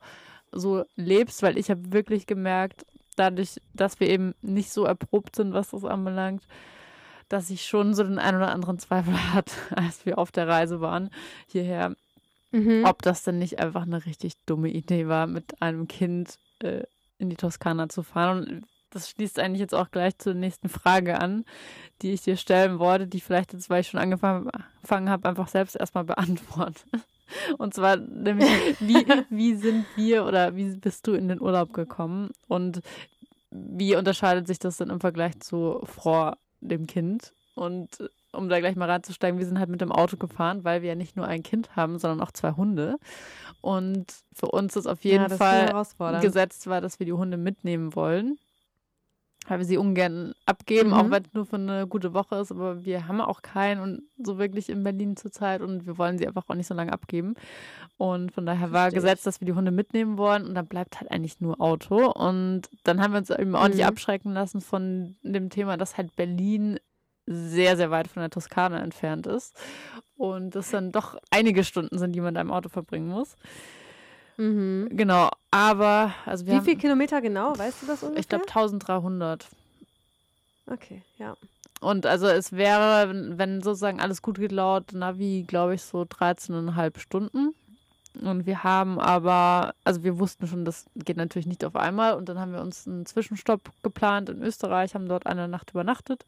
[0.55, 2.87] so lebst, weil ich habe wirklich gemerkt,
[3.17, 6.43] dadurch, dass wir eben nicht so erprobt sind, was das anbelangt,
[7.29, 10.81] dass ich schon so den einen oder anderen Zweifel hatte, als wir auf der Reise
[10.81, 11.11] waren
[11.47, 11.95] hierher,
[12.53, 12.85] mhm.
[12.85, 16.85] ob das denn nicht einfach eine richtig dumme Idee war, mit einem Kind äh,
[17.19, 18.45] in die Toskana zu fahren.
[18.45, 21.45] Und das schließt eigentlich jetzt auch gleich zur nächsten Frage an,
[22.03, 24.51] die ich dir stellen wollte, die vielleicht jetzt, weil ich schon angefangen
[25.11, 27.03] habe, einfach selbst erstmal beantworten.
[27.58, 28.48] Und zwar nämlich,
[28.80, 32.30] wie, wie sind wir oder wie bist du in den Urlaub gekommen?
[32.48, 32.80] Und
[33.50, 37.32] wie unterscheidet sich das denn im Vergleich zu vor dem Kind?
[37.54, 40.88] Und um da gleich mal reinzusteigen, wir sind halt mit dem Auto gefahren, weil wir
[40.90, 42.96] ja nicht nur ein Kind haben, sondern auch zwei Hunde.
[43.60, 47.94] Und für uns ist auf jeden ja, Fall gesetzt war, dass wir die Hunde mitnehmen
[47.94, 48.38] wollen
[49.46, 50.94] weil wir sie ungern abgeben, mhm.
[50.94, 52.50] auch wenn es nur für eine gute Woche ist.
[52.50, 56.26] Aber wir haben auch keinen und so wirklich in Berlin zurzeit und wir wollen sie
[56.26, 57.35] einfach auch nicht so lange abgeben.
[57.96, 61.11] Und von daher war gesetzt, dass wir die Hunde mitnehmen wollen und dann bleibt halt
[61.11, 62.11] eigentlich nur Auto.
[62.11, 63.88] Und dann haben wir uns eben auch nicht mhm.
[63.88, 66.78] abschrecken lassen von dem Thema, dass halt Berlin
[67.26, 69.57] sehr, sehr weit von der Toskana entfernt ist.
[70.16, 73.37] Und das dann doch einige Stunden sind, die man da im Auto verbringen muss.
[74.37, 74.88] Mhm.
[74.90, 77.57] Genau, aber also Wie viele Kilometer genau?
[77.57, 78.20] Weißt du das ungefähr?
[78.20, 79.47] Ich glaube 1300.
[80.66, 81.37] Okay, ja.
[81.81, 86.99] Und also es wäre, wenn sozusagen alles gut geht laut Navi, glaube ich, so 13,5
[86.99, 87.55] Stunden.
[88.23, 92.14] Und wir haben aber, also wir wussten schon, das geht natürlich nicht auf einmal.
[92.14, 96.25] Und dann haben wir uns einen Zwischenstopp geplant in Österreich, haben dort eine Nacht übernachtet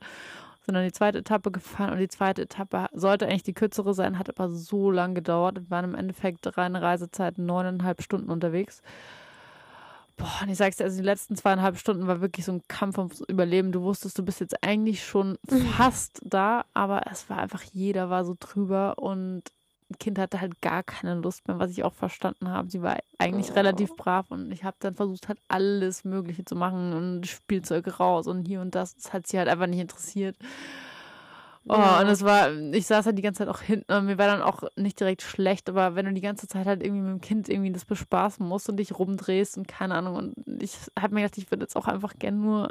[0.66, 4.18] sind dann die zweite Etappe gefahren und die zweite Etappe sollte eigentlich die kürzere sein,
[4.18, 5.60] hat aber so lang gedauert.
[5.60, 8.82] Wir waren im Endeffekt reine Reisezeit neuneinhalb Stunden unterwegs.
[10.16, 12.98] Boah, und ich sag's dir, also die letzten zweieinhalb Stunden war wirklich so ein Kampf
[12.98, 13.70] ums Überleben.
[13.70, 15.38] Du wusstest, du bist jetzt eigentlich schon
[15.76, 19.42] fast da, aber es war einfach, jeder war so drüber und
[20.00, 22.70] Kind hatte halt gar keine Lust mehr, was ich auch verstanden habe.
[22.70, 23.54] Sie war eigentlich oh.
[23.54, 28.26] relativ brav und ich habe dann versucht, halt alles Mögliche zu machen und Spielzeug raus
[28.26, 28.96] und hier und das.
[28.96, 30.36] Das hat sie halt einfach nicht interessiert.
[31.68, 32.00] Oh, ja.
[32.00, 34.40] und es war, ich saß halt die ganze Zeit auch hinten und mir war dann
[34.40, 37.48] auch nicht direkt schlecht, aber wenn du die ganze Zeit halt irgendwie mit dem Kind
[37.48, 41.38] irgendwie das bespaßen musst und dich rumdrehst und keine Ahnung und ich habe mir gedacht,
[41.38, 42.68] ich würde jetzt auch einfach gern nur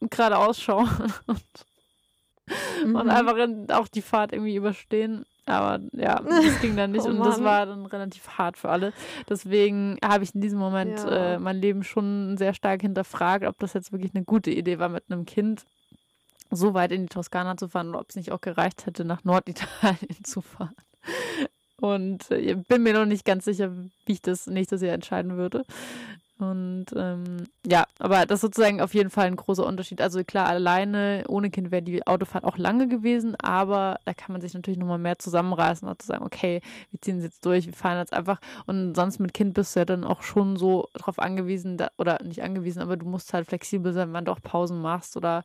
[0.00, 0.90] geradeaus schauen
[1.26, 1.42] und,
[2.84, 2.96] mhm.
[2.96, 3.36] und einfach
[3.70, 5.24] auch die Fahrt irgendwie überstehen.
[5.46, 8.92] Aber ja, das ging dann nicht oh, und das war dann relativ hart für alle.
[9.28, 11.34] Deswegen habe ich in diesem Moment ja.
[11.34, 14.88] äh, mein Leben schon sehr stark hinterfragt, ob das jetzt wirklich eine gute Idee war,
[14.88, 15.64] mit einem Kind
[16.50, 19.24] so weit in die Toskana zu fahren oder ob es nicht auch gereicht hätte, nach
[19.24, 20.76] Norditalien zu fahren.
[21.80, 23.72] Und äh, bin mir noch nicht ganz sicher,
[24.06, 25.64] wie ich das nächstes Jahr entscheiden würde.
[26.38, 30.00] Und ähm, ja, aber das ist sozusagen auf jeden Fall ein großer Unterschied.
[30.00, 34.40] Also klar, alleine ohne Kind wäre die Autofahrt auch lange gewesen, aber da kann man
[34.40, 37.72] sich natürlich nochmal mehr zusammenreißen und zu sagen, okay, wir ziehen es jetzt durch, wir
[37.72, 38.40] fahren jetzt einfach.
[38.66, 42.18] Und sonst mit Kind bist du ja dann auch schon so darauf angewiesen, da, oder
[42.24, 45.44] nicht angewiesen, aber du musst halt flexibel sein, wenn du auch Pausen machst oder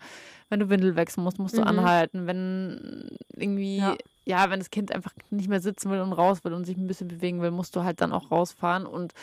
[0.49, 1.67] wenn du Windel wechseln musst, musst du mhm.
[1.67, 2.25] anhalten.
[2.25, 3.95] Wenn irgendwie ja
[4.29, 6.85] ja, wenn das Kind einfach nicht mehr sitzen will und raus will und sich ein
[6.85, 8.85] bisschen bewegen will, musst du halt dann auch rausfahren.
[8.85, 9.13] Und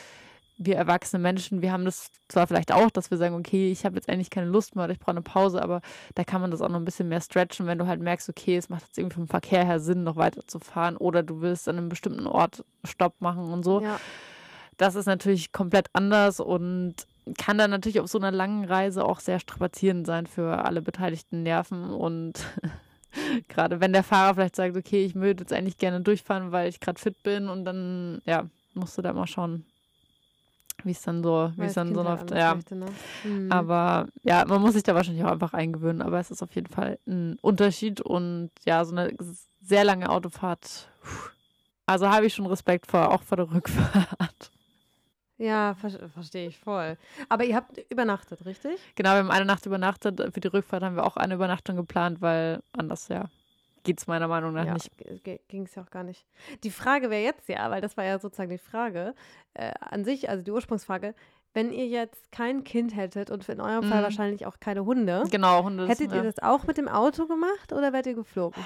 [0.58, 3.96] wir erwachsene Menschen, wir haben das zwar vielleicht auch, dass wir sagen, okay, ich habe
[3.96, 5.82] jetzt eigentlich keine Lust mehr oder ich brauche eine Pause, aber
[6.14, 8.56] da kann man das auch noch ein bisschen mehr stretchen, wenn du halt merkst, okay,
[8.56, 11.68] es macht jetzt irgendwie vom Verkehr her Sinn, noch weiter zu fahren oder du willst
[11.68, 13.80] an einem bestimmten Ort Stopp machen und so.
[13.80, 14.00] Ja.
[14.78, 16.94] Das ist natürlich komplett anders und
[17.38, 21.42] kann dann natürlich auf so einer langen Reise auch sehr strapazierend sein für alle beteiligten
[21.42, 22.44] Nerven und
[23.48, 26.80] gerade wenn der Fahrer vielleicht sagt, okay, ich würde jetzt eigentlich gerne durchfahren, weil ich
[26.80, 29.64] gerade fit bin und dann, ja, musst du da mal schauen,
[30.84, 32.30] wie es dann so, wie es dann so läuft.
[32.30, 32.54] Ja.
[32.54, 32.86] Möchte, ne?
[33.24, 33.50] mhm.
[33.50, 36.68] Aber ja, man muss sich da wahrscheinlich auch einfach eingewöhnen, aber es ist auf jeden
[36.68, 39.14] Fall ein Unterschied und ja, so eine
[39.62, 40.88] sehr lange Autofahrt.
[41.86, 44.50] Also habe ich schon Respekt vor, auch vor der Rückfahrt.
[45.38, 46.96] Ja, ver verstehe ich voll.
[47.28, 48.78] Aber ihr habt übernachtet, richtig?
[48.94, 50.20] Genau, wir haben eine Nacht übernachtet.
[50.32, 53.26] Für die Rückfahrt haben wir auch eine Übernachtung geplant, weil anders, ja,
[53.86, 54.90] geht es meiner Meinung nach ja, nicht.
[55.48, 56.26] Ging es ja auch gar nicht.
[56.64, 59.14] Die Frage wäre jetzt ja, weil das war ja sozusagen die Frage
[59.54, 61.14] äh, an sich, also die Ursprungsfrage,
[61.54, 63.90] wenn ihr jetzt kein Kind hättet und in eurem mhm.
[63.90, 65.24] Fall wahrscheinlich auch keine Hunde.
[65.30, 65.86] Genau, Hunde.
[65.86, 66.22] Hättet ihr ja.
[66.24, 68.62] das auch mit dem Auto gemacht oder wärt ihr geflogen?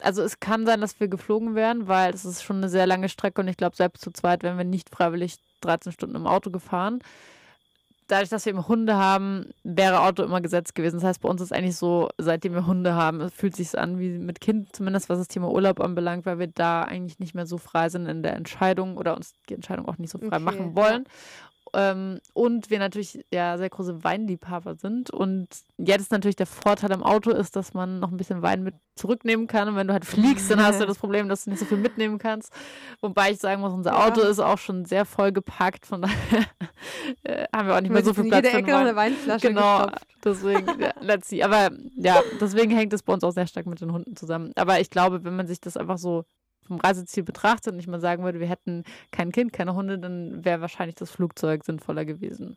[0.00, 3.08] Also es kann sein, dass wir geflogen wären, weil es ist schon eine sehr lange
[3.08, 6.50] Strecke und ich glaube, selbst zu zweit wären wir nicht freiwillig 13 Stunden im Auto
[6.50, 7.00] gefahren.
[8.08, 10.96] Dadurch, dass wir eben Hunde haben, wäre Auto immer gesetzt gewesen.
[10.96, 13.98] Das heißt, bei uns ist eigentlich so, seitdem wir Hunde haben, fühlt es sich an
[13.98, 17.46] wie mit Kind, zumindest was das Thema Urlaub anbelangt, weil wir da eigentlich nicht mehr
[17.46, 20.40] so frei sind in der Entscheidung oder uns die Entscheidung auch nicht so frei okay,
[20.40, 21.04] machen wollen.
[21.06, 21.47] Ja.
[21.74, 25.10] Ähm, und wir natürlich ja sehr große Weinliebhaber sind.
[25.10, 28.74] Und jetzt natürlich der Vorteil am Auto ist, dass man noch ein bisschen Wein mit
[28.96, 29.68] zurücknehmen kann.
[29.68, 31.78] Und wenn du halt fliegst, dann hast du das Problem, dass du nicht so viel
[31.78, 32.52] mitnehmen kannst.
[33.00, 34.06] Wobei ich sagen muss, unser ja.
[34.06, 35.86] Auto ist auch schon sehr voll gepackt.
[35.86, 36.46] Von daher
[37.22, 38.44] äh, haben wir auch nicht mehr so viel Platz.
[38.44, 40.06] Jede Ecke noch eine Weinflasche Genau, gestopft.
[40.24, 41.42] deswegen, ja, let's see.
[41.42, 44.52] Aber ja, deswegen hängt es bei uns auch sehr stark mit den Hunden zusammen.
[44.56, 46.24] Aber ich glaube, wenn man sich das einfach so
[46.68, 50.44] vom Reiseziel betrachtet und ich mal sagen würde, wir hätten kein Kind, keine Hunde, dann
[50.44, 52.56] wäre wahrscheinlich das Flugzeug sinnvoller gewesen.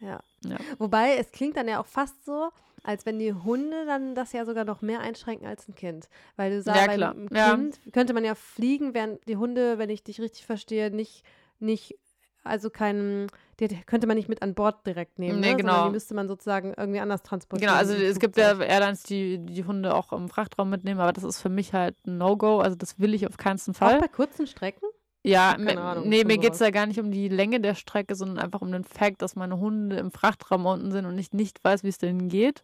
[0.00, 0.20] Ja.
[0.44, 0.58] ja.
[0.78, 2.50] Wobei, es klingt dann ja auch fast so,
[2.82, 6.08] als wenn die Hunde dann das ja sogar noch mehr einschränken als ein Kind.
[6.36, 7.92] Weil du sagst, ja, einem Kind ja.
[7.92, 11.24] könnte man ja fliegen, während die Hunde, wenn ich dich richtig verstehe, nicht,
[11.58, 11.96] nicht
[12.44, 13.26] also kein,
[13.60, 15.40] die könnte man nicht mit an Bord direkt nehmen.
[15.40, 15.56] Nee, ne?
[15.56, 15.72] genau.
[15.72, 17.72] Sondern die müsste man sozusagen irgendwie anders transportieren.
[17.72, 21.24] Genau, also es gibt ja Airlines, die die Hunde auch im Frachtraum mitnehmen, aber das
[21.24, 22.60] ist für mich halt ein No-Go.
[22.60, 23.96] Also das will ich auf keinen Fall.
[23.96, 24.86] Auch bei kurzen Strecken?
[25.26, 28.38] Ja, Ahnung, nee, mir geht es ja gar nicht um die Länge der Strecke, sondern
[28.38, 31.82] einfach um den Fakt, dass meine Hunde im Frachtraum unten sind und ich nicht weiß,
[31.82, 32.62] wie es denen geht.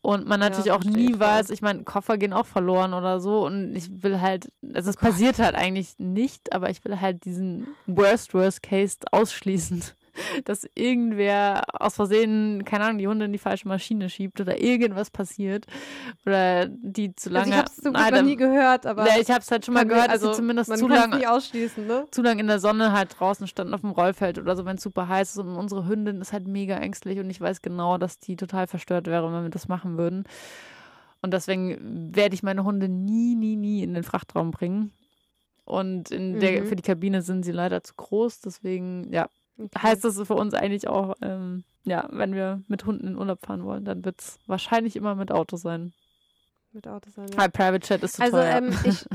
[0.00, 3.20] Und man natürlich ja, auch nie ich weiß, ich meine, Koffer gehen auch verloren oder
[3.20, 3.44] so.
[3.44, 7.26] Und ich will halt, also es oh passiert halt eigentlich nicht, aber ich will halt
[7.26, 9.82] diesen Worst, Worst Case ausschließen.
[10.44, 15.10] dass irgendwer aus Versehen, keine Ahnung, die Hunde in die falsche Maschine schiebt oder irgendwas
[15.10, 15.66] passiert
[16.26, 17.46] oder die zu lange.
[17.46, 19.06] Also ich habe es zum noch nie gehört, aber.
[19.06, 21.26] Ja, ich habe es halt schon mal gehört, also dass sie zumindest zu lange, nie
[21.26, 22.06] ausschließen, ne?
[22.10, 24.82] zu lange in der Sonne halt draußen standen auf dem Rollfeld oder so, wenn es
[24.82, 28.18] super heiß ist und unsere Hündin ist halt mega ängstlich und ich weiß genau, dass
[28.18, 30.24] die total verstört wäre, wenn wir das machen würden.
[31.22, 34.92] Und deswegen werde ich meine Hunde nie, nie, nie in den Frachtraum bringen.
[35.64, 36.66] Und in der, mhm.
[36.66, 38.40] für die Kabine sind sie leider zu groß.
[38.40, 39.28] Deswegen, ja.
[39.76, 43.64] Heißt das für uns eigentlich auch, ähm, ja, wenn wir mit Hunden in Urlaub fahren
[43.64, 45.92] wollen, dann wird es wahrscheinlich immer mit Auto sein.
[46.72, 47.38] Mit Auto sein, ja.
[47.38, 48.56] Weil Private Chat ist zu also, teuer.
[48.56, 49.06] Ähm, ich,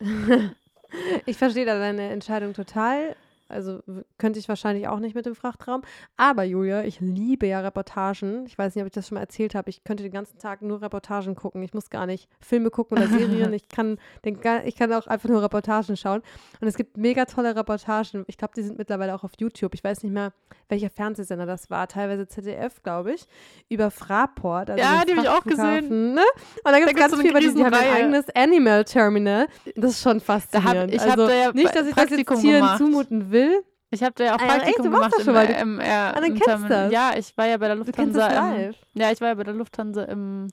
[1.26, 3.16] ich verstehe da deine Entscheidung total.
[3.48, 3.80] Also
[4.18, 5.82] könnte ich wahrscheinlich auch nicht mit dem Frachtraum.
[6.16, 8.44] Aber Julia, ich liebe ja Reportagen.
[8.46, 9.70] Ich weiß nicht, ob ich das schon mal erzählt habe.
[9.70, 11.62] Ich könnte den ganzen Tag nur Reportagen gucken.
[11.62, 13.52] Ich muss gar nicht Filme gucken oder Serien.
[13.54, 16.22] ich, kann den, ich kann auch einfach nur Reportagen schauen.
[16.60, 18.24] Und es gibt mega tolle Reportagen.
[18.26, 19.74] Ich glaube, die sind mittlerweile auch auf YouTube.
[19.74, 20.32] Ich weiß nicht mehr,
[20.68, 21.88] welcher Fernsehsender das war.
[21.88, 23.26] Teilweise ZDF, glaube ich.
[23.68, 24.70] Über Fraport.
[24.70, 26.14] Also ja, die habe ich auch gesehen.
[26.14, 26.22] Ne?
[26.64, 29.46] Und da gibt es ganz so viel über die, die haben ein eigenes Animal Terminal.
[29.74, 30.76] Das ist schon faszinierend.
[30.76, 33.62] Da hab, ich also, da ja nicht, dass ich das jetzt hier zumuten will.
[33.90, 35.24] Ich habe da ja auch ah, Praktikum ah, echt, gemacht.
[35.24, 36.92] Schon im, im, ah, dann kennst das.
[36.92, 38.54] Ja, ich war ja bei der Lufthansa.
[38.56, 40.48] Im, ja, ich war ja bei der Lufthansa im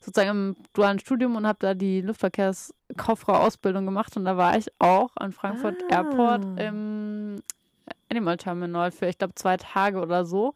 [0.00, 5.10] sozusagen im dualen Studium und habe da die Luftverkehrskauffrau-Ausbildung gemacht und da war ich auch
[5.16, 5.96] an Frankfurt ah.
[5.96, 7.36] Airport im
[8.10, 10.52] Animal Terminal für, ich glaube, zwei Tage oder so.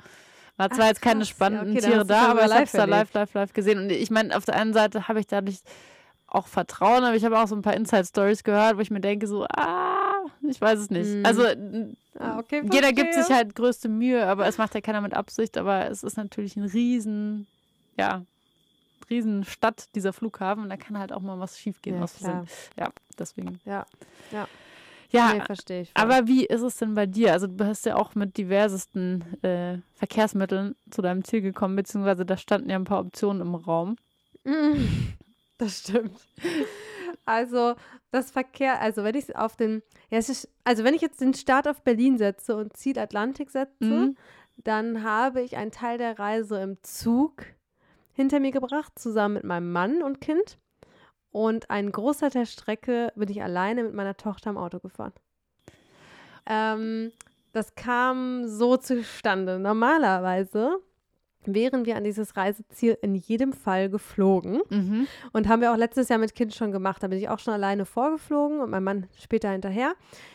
[0.57, 2.85] War zwar Ach, jetzt keine spannenden ja, okay, Tiere da, aber ich habe es da
[2.85, 3.79] live, live, live gesehen.
[3.79, 5.59] Und ich meine, auf der einen Seite habe ich dadurch
[6.29, 9.27] auch Vertrauen, aber ich habe auch so ein paar Inside-Stories gehört, wo ich mir denke,
[9.27, 11.09] so, ah, ich weiß es nicht.
[11.09, 11.27] Mhm.
[11.27, 11.45] Also
[12.19, 15.59] ah, okay, jeder gibt sich halt größte Mühe, aber es macht ja keiner mit Absicht.
[15.59, 17.47] Aber es ist natürlich ein riesen,
[17.97, 18.25] ja,
[19.11, 20.65] riesen Stadt, dieser Flughafen.
[20.65, 22.05] Und da kann halt auch mal was schiefgehen.
[22.21, 22.45] Ja,
[22.77, 22.89] ja
[23.19, 23.61] deswegen.
[23.65, 23.87] Ja,
[24.33, 24.47] ja.
[25.15, 25.93] Ja, nee, verstehe ich.
[25.93, 26.03] Voll.
[26.03, 27.33] Aber wie ist es denn bei dir?
[27.33, 32.37] Also du hast ja auch mit diversesten äh, Verkehrsmitteln zu deinem Ziel gekommen, beziehungsweise da
[32.37, 33.97] standen ja ein paar Optionen im Raum.
[35.57, 36.19] Das stimmt.
[37.25, 37.75] Also
[38.11, 41.33] das Verkehr, also wenn ich auf den, ja, es ist, also wenn ich jetzt den
[41.33, 44.17] Start auf Berlin setze und Ziel Atlantik setze, mhm.
[44.59, 47.47] dann habe ich einen Teil der Reise im Zug
[48.13, 50.59] hinter mir gebracht, zusammen mit meinem Mann und Kind.
[51.35, 55.13] Und einen Großteil der Strecke bin ich alleine mit meiner Tochter im Auto gefahren.
[56.47, 57.11] Ähm,
[57.53, 59.59] das kam so zustande.
[59.59, 60.77] Normalerweise
[61.45, 64.61] wären wir an dieses Reiseziel in jedem Fall geflogen.
[64.71, 65.09] Mhm.
[65.33, 67.03] Und haben wir auch letztes Jahr mit Kind schon gemacht.
[67.03, 69.95] Da bin ich auch schon alleine vorgeflogen und mein Mann später hinterher.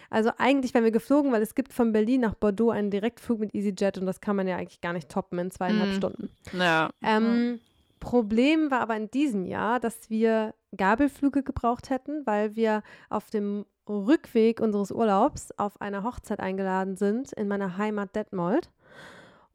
[0.09, 3.55] Also eigentlich wären wir geflogen, weil es gibt von Berlin nach Bordeaux einen Direktflug mit
[3.55, 5.95] EasyJet und das kann man ja eigentlich gar nicht toppen in zweieinhalb Mhm.
[5.95, 6.29] Stunden.
[6.51, 6.89] Ja.
[7.01, 7.61] Ähm,
[8.01, 13.65] Problem war aber in diesem Jahr, dass wir Gabelflüge gebraucht hätten, weil wir auf dem
[13.87, 18.69] Rückweg unseres Urlaubs auf einer Hochzeit eingeladen sind in meiner Heimat Detmold.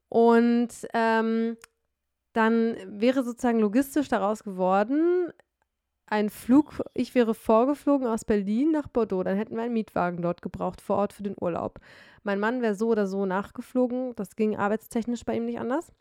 [0.08, 1.56] Und ähm,
[2.32, 5.32] dann wäre sozusagen logistisch daraus geworden,
[6.06, 10.42] ein Flug, ich wäre vorgeflogen aus Berlin nach Bordeaux, dann hätten wir einen Mietwagen dort
[10.42, 11.80] gebraucht, vor Ort für den Urlaub.
[12.22, 15.92] Mein Mann wäre so oder so nachgeflogen, das ging arbeitstechnisch bei ihm nicht anders.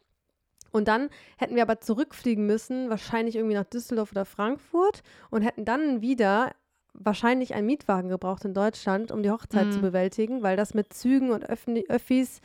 [0.74, 5.64] Und dann hätten wir aber zurückfliegen müssen, wahrscheinlich irgendwie nach Düsseldorf oder Frankfurt und hätten
[5.66, 6.52] dann wieder
[6.94, 9.72] wahrscheinlich einen Mietwagen gebraucht in Deutschland, um die Hochzeit Mhm.
[9.72, 12.42] zu bewältigen, weil das mit Zügen und Öffni Öffis,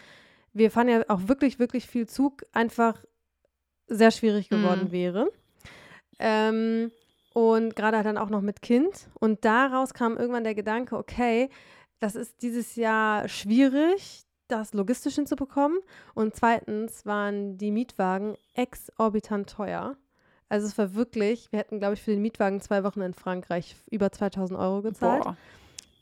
[0.53, 3.03] wir fahren ja auch wirklich, wirklich viel Zug, einfach
[3.89, 4.93] sehr schwierig geworden Mhm.
[4.93, 5.33] wäre.
[6.19, 6.91] Ähm,
[7.35, 9.09] und gerade dann auch noch mit Kind.
[9.21, 11.49] Und daraus kam irgendwann der Gedanke, okay,
[12.01, 15.79] das ist dieses Jahr schwierig, das logistisch hinzubekommen.
[16.15, 19.97] Und zweitens waren die Mietwagen exorbitant teuer.
[20.49, 23.77] Also es war wirklich, wir hätten, glaube ich, für den Mietwagen zwei Wochen in Frankreich
[23.91, 25.25] über 2000 Euro gezahlt.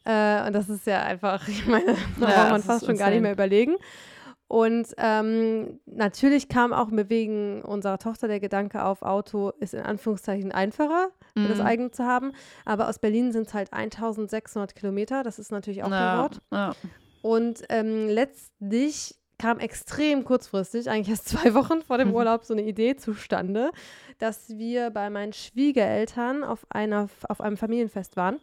[0.04, 3.06] Äh, und das ist ja einfach, ich meine, da Ja, braucht man fast schon gar
[3.11, 3.20] nicht insane.
[3.22, 3.74] mehr überlegen.
[4.48, 9.80] Und ähm, natürlich kam auch mir wegen unserer Tochter der Gedanke auf, Auto ist in
[9.82, 11.64] Anführungszeichen einfacher, für das Mhm.
[11.66, 12.30] eigene zu haben.
[12.64, 16.40] Aber aus Berlin sind es halt 1600 Kilometer, das ist natürlich auch ja, Wort.
[16.52, 16.72] ja.
[17.26, 22.14] Und ähm, letztlich kam extrem kurzfristig, eigentlich erst zwei Wochen vor dem Mhm.
[22.14, 23.72] Urlaub, so eine Idee zustande,
[24.18, 28.38] dass wir bei meinen Schwiegereltern auf, einer, auf einem Familienfest waren.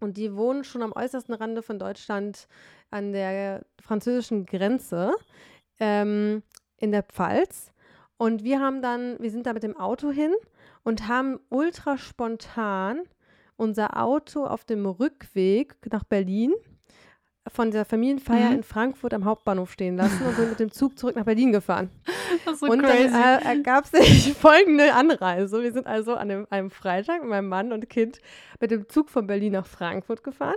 [0.00, 2.46] Und die wohnen schon am äußersten Rande von Deutschland
[2.90, 5.14] an der französischen Grenze
[5.78, 6.42] ähm,
[6.76, 7.72] in der Pfalz.
[8.18, 10.34] Und wir haben dann, wir sind da mit dem Auto hin
[10.82, 13.00] und haben ultra spontan
[13.56, 16.52] unser Auto auf dem Rückweg nach Berlin
[17.48, 18.56] von der Familienfeier Mhm.
[18.56, 21.90] in Frankfurt am Hauptbahnhof stehen lassen und sind mit dem Zug zurück nach Berlin gefahren.
[22.44, 23.10] Das ist so und crazy.
[23.10, 25.62] dann äh, ergab sich folgende Anreise.
[25.62, 28.20] Wir sind also an einem, einem Freitag mit meinem Mann und Kind
[28.60, 30.54] mit dem Zug von Berlin nach Frankfurt gefahren,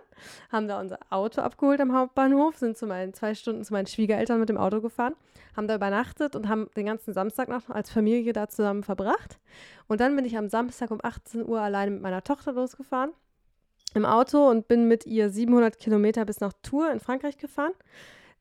[0.51, 4.39] haben da unser Auto abgeholt am Hauptbahnhof, sind zu meinen zwei Stunden zu meinen Schwiegereltern
[4.39, 5.15] mit dem Auto gefahren,
[5.57, 9.39] haben da übernachtet und haben den ganzen Samstag noch als Familie da zusammen verbracht.
[9.87, 13.11] Und dann bin ich am Samstag um 18 Uhr alleine mit meiner Tochter losgefahren
[13.95, 17.73] im Auto und bin mit ihr 700 Kilometer bis nach Tours in Frankreich gefahren.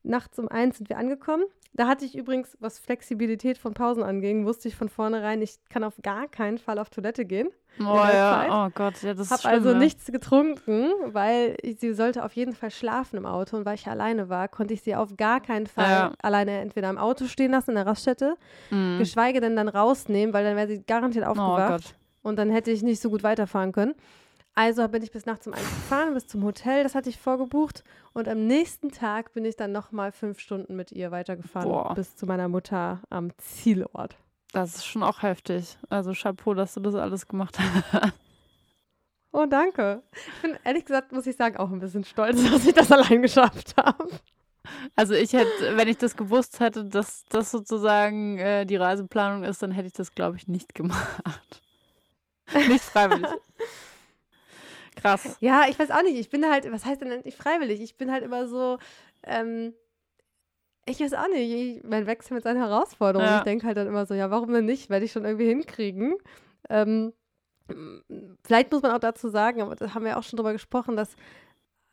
[0.03, 1.45] Nachts um eins sind wir angekommen.
[1.75, 5.83] Da hatte ich übrigens, was Flexibilität von Pausen anging, wusste ich von vornherein, ich kann
[5.83, 7.47] auf gar keinen Fall auf Toilette gehen.
[7.79, 12.23] oh ja, oh Gott, ja, das ist Habe also nichts getrunken, weil ich, sie sollte
[12.23, 15.17] auf jeden Fall schlafen im Auto und weil ich alleine war, konnte ich sie auf
[15.17, 16.13] gar keinen Fall Ja.
[16.21, 18.35] alleine entweder im Auto stehen lassen in der Raststätte,
[18.69, 18.99] Mhm.
[18.99, 21.69] geschweige denn dann rausnehmen, weil dann wäre sie garantiert Oh aufgewacht.
[21.85, 21.95] Gott.
[22.21, 23.95] Und dann hätte ich nicht so gut weiterfahren können.
[24.55, 27.83] Also bin ich bis nachts um eins gefahren, bis zum Hotel, das hatte ich vorgebucht.
[28.13, 31.95] Und am nächsten Tag bin ich dann nochmal fünf Stunden mit ihr weitergefahren Boah.
[31.95, 34.17] bis zu meiner Mutter am Zielort.
[34.51, 35.77] Das ist schon auch heftig.
[35.89, 38.13] Also Chapeau, dass du das alles gemacht hast.
[39.35, 40.03] Oh, danke.
[40.27, 43.23] Ich bin ehrlich gesagt, muss ich sagen, auch ein bisschen stolz, dass ich das allein
[43.23, 44.07] geschafft habe.
[44.95, 49.63] Also ich hätte, wenn ich das gewusst hätte, dass das sozusagen äh, die Reiseplanung ist,
[49.63, 51.63] dann hätte ich das, glaube ich, nicht gemacht.
[52.67, 53.27] nicht freiwillig.
[54.95, 55.37] Krass.
[55.39, 56.17] Ja, ich weiß auch nicht.
[56.17, 57.81] Ich bin halt, was heißt denn nicht freiwillig?
[57.81, 58.77] Ich bin halt immer so,
[59.23, 59.73] ähm,
[60.85, 61.51] ich weiß auch nicht.
[61.51, 63.29] Ich, man wächst mit seinen Herausforderungen.
[63.29, 63.37] Ja.
[63.39, 64.89] Ich denke halt dann immer so, ja, warum denn nicht?
[64.89, 66.15] Werde ich schon irgendwie hinkriegen.
[66.69, 67.13] Ähm,
[68.43, 71.15] vielleicht muss man auch dazu sagen, aber da haben wir auch schon drüber gesprochen, dass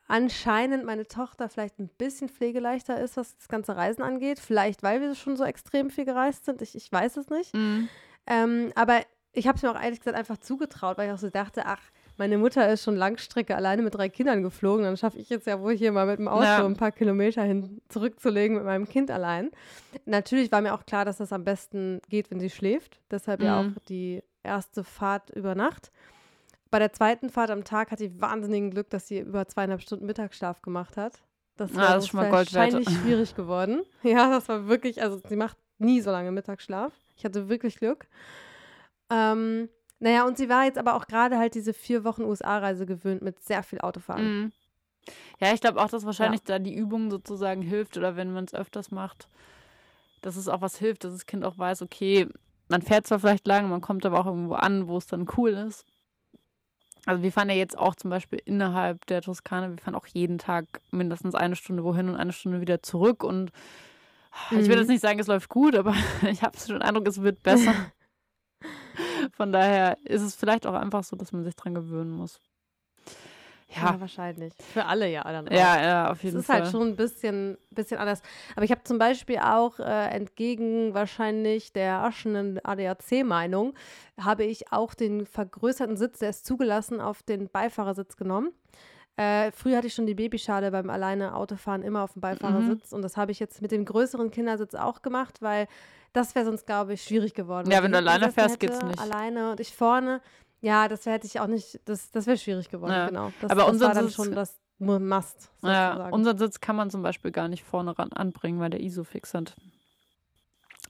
[0.09, 4.41] anscheinend meine Tochter vielleicht ein bisschen pflegeleichter ist, was das ganze Reisen angeht.
[4.41, 6.61] Vielleicht, weil wir schon so extrem viel gereist sind.
[6.63, 7.55] Ich, ich weiß es nicht.
[7.55, 7.89] Mhm.
[8.27, 11.31] Ähm, aber ich habe es mir auch ehrlich gesagt einfach zugetraut, weil ich auch so
[11.31, 11.81] dachte, ach,
[12.21, 15.59] meine Mutter ist schon Langstrecke alleine mit drei Kindern geflogen, dann schaffe ich jetzt ja
[15.61, 16.65] wohl hier mal mit dem Auto Ja.
[16.67, 19.51] ein paar Kilometer hin zurückzulegen mit meinem Kind allein.
[20.05, 23.01] Natürlich war mir auch klar, dass das am besten geht, wenn sie schläft.
[23.11, 23.75] Deshalb ja Mhm.
[23.77, 25.91] auch die erste Fahrt über Nacht.
[26.71, 30.05] Bei der zweiten Fahrt am Tag hatte ich wahnsinnigen Glück, dass sie über zweieinhalb Stunden
[30.07, 31.23] Mittagsschlaf gemacht hat.
[31.57, 32.73] Das Ah, war das ist schon mal Gold wert.
[32.75, 33.83] wahrscheinlich schwierig geworden.
[34.03, 36.93] Ja, das war wirklich, also sie macht nie so lange Mittagsschlaf.
[37.17, 38.07] Ich hatte wirklich Glück.
[39.11, 39.69] Ähm,
[40.01, 43.41] naja, und sie war jetzt aber auch gerade halt diese vier Wochen USA-Reise gewöhnt mit
[43.43, 44.25] sehr viel Autofahren.
[44.45, 44.53] Mhm.
[45.41, 48.55] Ja, ich glaube auch, dass wahrscheinlich da die Übung sozusagen hilft oder wenn man es
[48.55, 49.29] öfters macht,
[50.21, 52.27] dass es auch was hilft, dass das Kind auch weiß, okay,
[52.69, 55.51] man fährt zwar vielleicht lang, man kommt aber auch irgendwo an, wo es dann cool
[55.51, 55.87] ist.
[57.07, 60.37] Also wir fahren ja jetzt auch zum Beispiel innerhalb der Toskana, wir fahren auch jeden
[60.39, 63.25] Tag mindestens eine Stunde wohin und eine Stunde wieder zurück.
[63.25, 63.51] Und
[64.51, 64.93] ich will jetzt Mhm.
[64.93, 65.95] nicht sagen, es läuft gut, aber
[66.31, 67.75] ich habe so den Eindruck, es wird besser.
[69.33, 72.41] Von daher ist es vielleicht auch einfach so, dass man sich dran gewöhnen muss.
[73.75, 74.53] Ja, Ja, wahrscheinlich.
[74.73, 75.53] Für alle ja dann auch.
[75.53, 76.63] ja, ja, auf Es jeden ist Fall.
[76.63, 78.21] halt schon ein bisschen, bisschen anders.
[78.57, 83.75] Aber ich habe zum Beispiel auch äh, entgegen wahrscheinlich der herrschenden ADAC-Meinung,
[84.21, 88.51] habe ich auch den vergrößerten Sitz, der ist zugelassen, auf den Beifahrersitz genommen.
[89.21, 93.03] Äh, früher hatte ich schon die Babyschale beim alleine Autofahren immer auf dem Beifahrersitz und
[93.03, 95.69] das habe ich jetzt mit dem größeren Kindersitz auch gemacht, weil
[96.13, 97.71] das wäre sonst, glaube ich, schwierig geworden.
[97.71, 98.99] Ja, wenn du alleine fährst, geht's hätte, nicht.
[99.01, 100.21] Alleine und ich vorne.
[100.63, 103.07] Ja, das hätte ich auch nicht, das, das wäre schwierig geworden, Ja.
[103.09, 103.33] genau.
[103.41, 106.75] Das, Aber das unser war dann Sitz- schon das Mu- Must, Ja, unseren Sitz kann
[106.77, 109.55] man zum Beispiel gar nicht vorne ran anbringen, weil der ISO-Fix hat.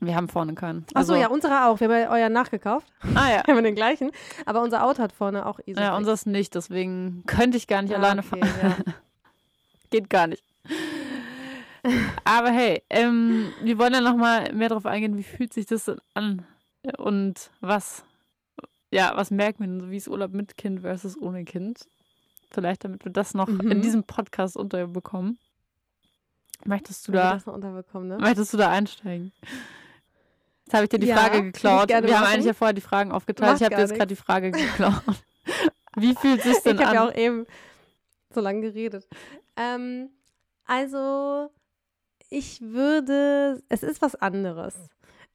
[0.03, 0.79] Wir haben vorne keinen.
[0.93, 1.79] Achso, Also- ja, unserer auch.
[1.79, 2.87] Wir haben ja euren nachgekauft.
[3.15, 3.43] Ah ja.
[3.45, 4.11] Wir haben den gleichen.
[4.45, 5.79] Aber unser Auto hat vorne auch ISO.
[5.79, 8.49] Ja, unseres nicht, deswegen könnte ich gar nicht alleine fahren.
[8.61, 8.75] Ja.
[9.91, 10.43] Geht gar nicht.
[12.23, 15.85] Aber hey, ähm, wir wollen ja noch mal mehr darauf eingehen, wie fühlt sich das
[15.85, 16.45] denn an
[16.97, 18.03] und was,
[18.91, 21.87] ja, was merkt man, so wie ist Urlaub mit Kind versus ohne Kind?
[22.51, 23.81] Vielleicht, damit wir das noch in Mhm.
[23.81, 25.39] diesem Podcast unterbekommen.
[26.65, 28.17] Möchtest du da, ne?
[28.19, 29.31] möchtest du da einsteigen?
[30.71, 31.89] Jetzt habe ich dir die Ja, Frage ich geklaut.
[31.89, 32.25] Wir haben machen.
[32.27, 33.51] eigentlich ja vorher die Fragen aufgeteilt.
[33.51, 35.03] Macht ich habe gar jetzt gerade die Frage geklaut.
[35.97, 36.95] Wie fühlt sich denn Ich habe an?
[36.95, 37.45] ja auch eben
[38.33, 39.05] so lange geredet.
[39.57, 40.11] Ähm,
[40.63, 41.49] also,
[42.29, 44.75] ich würde, es ist was anderes.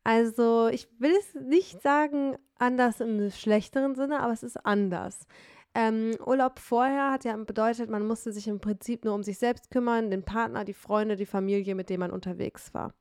[0.04, 5.26] Also, ich will es nicht sagen anders im schlechteren Sinne, aber es ist anders.
[5.74, 9.70] Ähm, Urlaub vorher hat ja bedeutet, man musste sich im Prinzip nur um sich selbst
[9.70, 12.94] kümmern, den Partner, die Freunde, die Familie, mit dem man unterwegs war.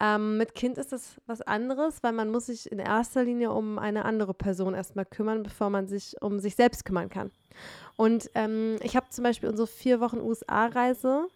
[0.00, 3.78] Ähm, mit Kind ist das was anderes, weil man muss sich in erster Linie um
[3.78, 7.30] eine andere Person erstmal kümmern, bevor man sich um sich selbst kümmern kann.
[7.96, 11.26] Und ähm, ich habe zum Beispiel unsere vier Wochen USA-Reise.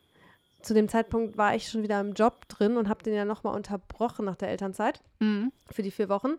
[0.63, 3.55] Zu dem Zeitpunkt war ich schon wieder im Job drin und habe den ja nochmal
[3.55, 5.53] unterbrochen nach der Elternzeit Mhm.
[5.71, 6.37] für die vier Wochen.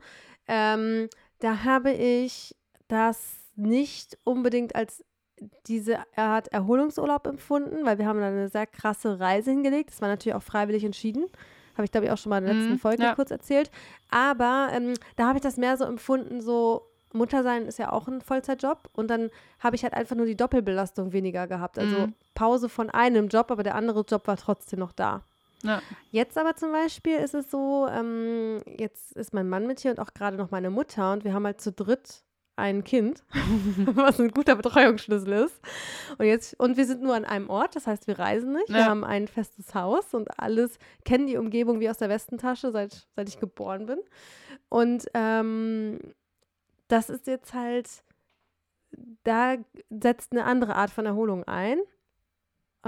[0.48, 1.10] Ähm,
[1.40, 2.56] da habe ich
[2.88, 5.04] das nicht unbedingt als
[5.68, 9.92] diese Art Erholungsurlaub empfunden, weil wir haben da eine sehr krasse Reise hingelegt.
[9.92, 11.26] Das war natürlich auch freiwillig entschieden.
[11.76, 13.16] Habe ich, glaube ich, auch schon mal in der letzten Mhm, Folge ja.
[13.16, 13.70] kurz erzählt.
[14.10, 18.10] Aber ähm, da habe ich das mehr so empfunden, so Mutter sein ist ja auch
[18.10, 19.30] ein Vollzeitjob und dann
[19.62, 21.80] habe ich halt einfach nur die Doppelbelastung weniger gehabt.
[21.80, 22.14] Also Mhm.
[22.34, 25.24] Pause von einem Job, aber der andere Job war trotzdem noch da.
[25.64, 25.82] Ja.
[26.12, 30.00] Jetzt aber zum Beispiel ist es so, ähm, jetzt ist mein Mann mit hier und
[30.02, 32.22] auch gerade noch meine Mutter und wir haben halt zu dritt
[32.58, 33.24] ein Kind,
[33.96, 35.60] was ein guter Betreuungsschlüssel ist.
[36.18, 38.70] Und jetzt, und wir sind nur an einem Ort, das heißt, wir reisen nicht.
[38.70, 38.86] Wir Ja.
[38.86, 43.28] haben ein festes Haus und alles, kennen die Umgebung wie aus der Westentasche, seit, seit
[43.30, 44.00] ich geboren bin.
[44.70, 46.00] Und ähm,
[46.88, 47.90] das ist jetzt halt,
[49.24, 49.56] da
[49.90, 51.80] setzt eine andere Art von Erholung ein.
[52.84, 52.88] Äh,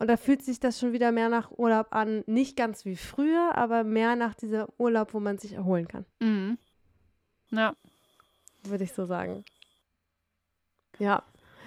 [0.00, 2.22] und da fühlt sich das schon wieder mehr nach Urlaub an.
[2.26, 6.58] Nicht ganz wie früher, aber mehr nach dieser Urlaub, wo man sich erholen kann, Mhm.
[7.50, 7.72] Ja.
[8.70, 9.44] Würde ich so sagen.
[10.98, 11.22] Ja.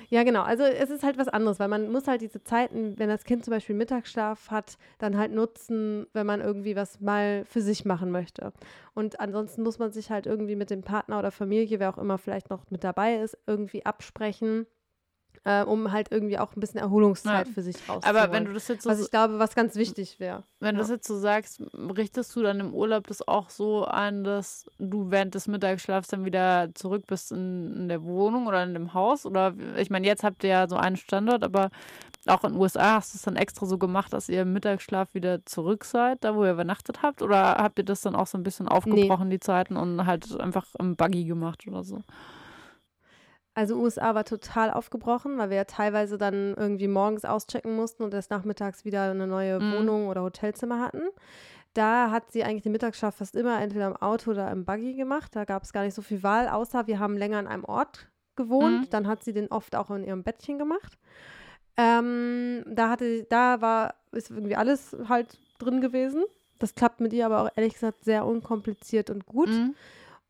[0.09, 0.41] Ja, genau.
[0.41, 3.45] Also es ist halt was anderes, weil man muss halt diese Zeiten, wenn das Kind
[3.45, 8.11] zum Beispiel Mittagsschlaf hat, dann halt nutzen, wenn man irgendwie was mal für sich machen
[8.11, 8.51] möchte.
[8.93, 12.17] Und ansonsten muss man sich halt irgendwie mit dem Partner oder Familie, wer auch immer
[12.17, 14.65] vielleicht noch mit dabei ist, irgendwie absprechen,
[15.43, 17.53] äh, um halt irgendwie auch ein bisschen Erholungszeit Ja.
[17.53, 18.03] für sich rauszuholen.
[18.03, 20.43] Aber wenn du das jetzt so, was ich glaube, was ganz wichtig wäre.
[20.59, 20.83] wenn du ja.
[20.83, 25.09] das jetzt so sagst, richtest du dann im Urlaub das auch so ein, dass du
[25.09, 29.25] während des Mittagsschlafs dann wieder zurück bist in, in der Wohnung oder in dem Haus?
[29.25, 31.71] Oder ich meine, jetzt habt ihr ja so einen Standort, aber
[32.27, 35.15] auch in den USA hast du es dann extra so gemacht, dass ihr im Mittagsschlaf
[35.15, 37.23] wieder zurück seid, da wo ihr übernachtet habt?
[37.23, 40.67] Oder habt ihr das dann auch so ein bisschen aufgebrochen, die Zeiten, und halt einfach
[40.77, 42.01] im Buggy gemacht oder so?
[43.53, 48.13] Also USA war total aufgebrochen, weil wir ja teilweise dann irgendwie morgens auschecken mussten und
[48.13, 49.73] erst nachmittags wieder eine neue Mhm.
[49.73, 51.01] Wohnung oder Hotelzimmer hatten.
[51.73, 55.35] Da hat sie eigentlich den Mittagsschlaf fast immer entweder im Auto oder im Buggy gemacht.
[55.35, 58.09] Da gab es gar nicht so viel Wahl, außer wir haben länger an einem Ort
[58.35, 58.81] gewohnt.
[58.81, 58.89] Mhm.
[58.89, 60.97] Dann hat sie den oft auch in ihrem Bettchen gemacht.
[61.77, 66.23] Ähm, da hatte, da war, ist irgendwie alles halt drin gewesen.
[66.59, 69.49] Das klappt mit ihr aber auch ehrlich gesagt sehr unkompliziert und gut.
[69.49, 69.75] Mhm.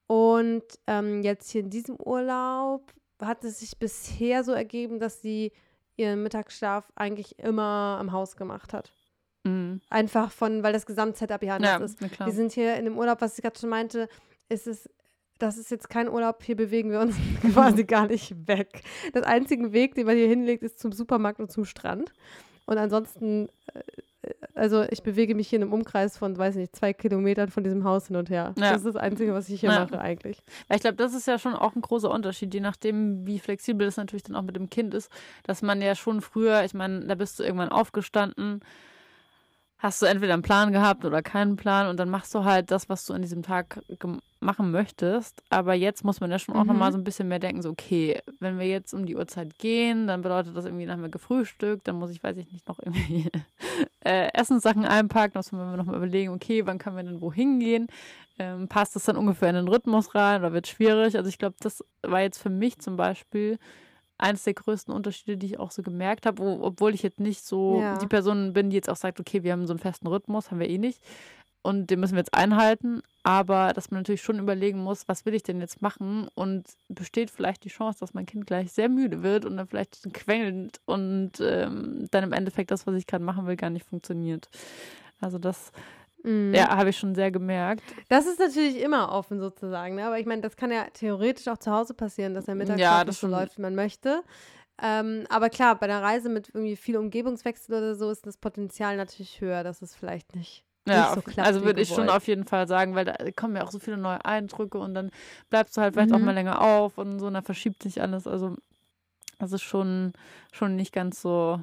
[0.08, 2.84] Und ähm, jetzt hier in diesem Urlaub
[3.22, 5.52] hat es sich bisher so ergeben, dass sie
[5.98, 8.92] ihren Mittagsschlaf eigentlich immer am Haus gemacht hat.
[9.44, 9.82] Mhm.
[9.90, 12.14] Einfach von, weil das Gesamtsetup ja anders Ja, ist.
[12.14, 12.28] klar.
[12.28, 14.08] Wir sind hier in dem Urlaub, was ich gerade schon meinte,
[14.50, 14.90] ist es,
[15.40, 17.16] das ist jetzt kein Urlaub, hier bewegen wir uns
[17.54, 18.84] quasi gar nicht weg.
[19.14, 22.14] Das einzige Weg, den man hier hinlegt, ist zum Supermarkt und zum Strand.
[22.66, 23.82] Und ansonsten äh,
[24.54, 27.84] also ich bewege mich hier in einem Umkreis von, weiß nicht, zwei Kilometern von diesem
[27.84, 28.54] Haus hin und her.
[28.58, 28.72] Ja.
[28.72, 29.80] Das ist das Einzige, was ich hier ja.
[29.80, 30.42] mache eigentlich.
[30.68, 33.86] Weil ich glaube, das ist ja schon auch ein großer Unterschied, je nachdem, wie flexibel
[33.86, 35.12] das natürlich dann auch mit dem Kind ist,
[35.44, 38.62] dass man ja schon früher, ich meine, da bist du irgendwann aufgestanden,
[39.82, 42.88] hast du entweder einen Plan gehabt oder keinen Plan und dann machst du halt das,
[42.88, 43.82] was du an diesem Tag
[44.40, 45.42] machen möchtest.
[45.50, 46.68] Aber jetzt muss man ja schon auch mhm.
[46.68, 50.06] nochmal so ein bisschen mehr denken, so okay, wenn wir jetzt um die Uhrzeit gehen,
[50.06, 52.78] dann bedeutet das irgendwie, dann haben wir gefrühstückt, dann muss ich, weiß ich nicht, noch
[52.78, 53.28] irgendwie
[54.06, 57.88] äh, Essenssachen einpacken, dann müssen wir nochmal überlegen, okay, wann können wir denn wohin gehen?
[58.38, 61.18] Ähm, passt das dann ungefähr in den Rhythmus rein oder wird schwierig?
[61.18, 63.58] Also ich glaube, das war jetzt für mich zum Beispiel
[64.22, 67.80] eines der größten Unterschiede, die ich auch so gemerkt habe, obwohl ich jetzt nicht so
[67.82, 67.98] ja.
[67.98, 70.60] die Person bin, die jetzt auch sagt, okay, wir haben so einen festen Rhythmus, haben
[70.60, 71.02] wir eh nicht.
[71.64, 75.36] Und den müssen wir jetzt einhalten, aber dass man natürlich schon überlegen muss, was will
[75.36, 76.28] ich denn jetzt machen?
[76.34, 80.12] Und besteht vielleicht die Chance, dass mein Kind gleich sehr müde wird und dann vielleicht
[80.14, 84.50] quengelt und ähm, dann im Endeffekt das, was ich gerade machen will, gar nicht funktioniert.
[85.20, 85.72] Also das
[86.24, 86.54] Mhm.
[86.54, 87.84] Ja, habe ich schon sehr gemerkt.
[88.10, 90.06] Das ist natürlich immer offen sozusagen, ne?
[90.06, 93.04] aber ich meine, das kann ja theoretisch auch zu Hause passieren, dass der Mittag ja,
[93.10, 94.24] so läuft, wie man möchte.
[94.82, 98.98] Ähm, aber klar, bei einer Reise mit irgendwie viel Umgebungswechsel oder so ist das Potenzial
[98.98, 102.46] natürlich höher, dass es vielleicht nicht ja, so klappt, also würde ich schon auf jeden
[102.46, 105.12] Fall sagen, weil da kommen ja auch so viele neue Eindrücke und dann
[105.52, 106.16] bleibst du halt vielleicht mhm.
[106.16, 108.26] auch mal länger auf und so, und dann verschiebt sich alles.
[108.26, 108.56] Also
[109.38, 110.14] das ist schon,
[110.52, 111.60] schon nicht ganz so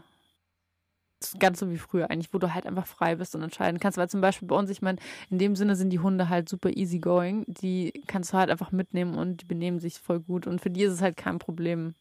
[1.38, 3.98] ganz so wie früher eigentlich, wo du halt einfach frei bist und entscheiden kannst.
[3.98, 4.98] Weil zum Beispiel bei uns, ich meine,
[5.30, 7.44] in dem Sinne sind die Hunde halt super easy going.
[7.46, 10.46] Die kannst du halt einfach mitnehmen und die benehmen sich voll gut.
[10.46, 11.94] Und für die ist es halt kein Problem.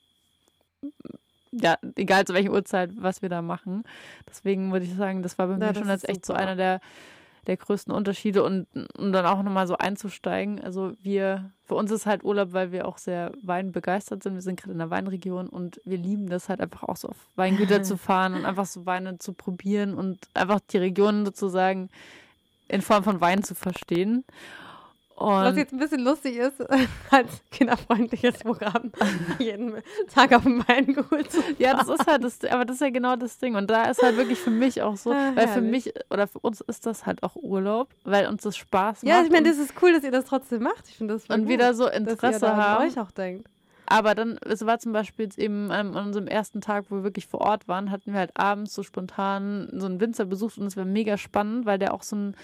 [1.52, 3.84] Ja, egal zu welcher Uhrzeit, was wir da machen.
[4.30, 6.82] Deswegen würde ich sagen, das war bei ja, mir schon als echt so einer der
[7.48, 8.68] der größten Unterschiede und
[8.98, 10.62] um dann auch nochmal so einzusteigen.
[10.62, 14.34] Also wir, für uns ist halt Urlaub, weil wir auch sehr weinbegeistert sind.
[14.34, 17.18] Wir sind gerade in der Weinregion und wir lieben das halt einfach auch so auf
[17.36, 21.90] Weingüter zu fahren und einfach so Weine zu probieren und einfach die Region sozusagen
[22.68, 24.26] in Form von Wein zu verstehen.
[25.18, 26.62] Und Was jetzt ein bisschen lustig ist,
[27.10, 28.92] als kinderfreundliches Programm
[29.40, 29.74] jeden
[30.14, 32.92] Tag auf dem Wein geholt zu Ja, das ist halt das, aber das ist ja
[32.92, 33.56] genau das Ding.
[33.56, 36.38] Und da ist halt wirklich für mich auch so, ah, weil für mich oder für
[36.38, 39.12] uns ist das halt auch Urlaub, weil uns das Spaß macht.
[39.12, 40.88] Ja, ich meine, das ist cool, dass ihr das trotzdem macht.
[40.88, 42.86] Ich finde das Und gut, wieder so Interesse haben.
[42.86, 43.50] euch auch denkt.
[43.88, 47.26] Aber dann, es war zum Beispiel jetzt eben an unserem ersten Tag, wo wir wirklich
[47.26, 50.78] vor Ort waren, hatten wir halt abends so spontan so einen Winzer besucht und es
[50.78, 52.36] war mega spannend, weil der auch so ein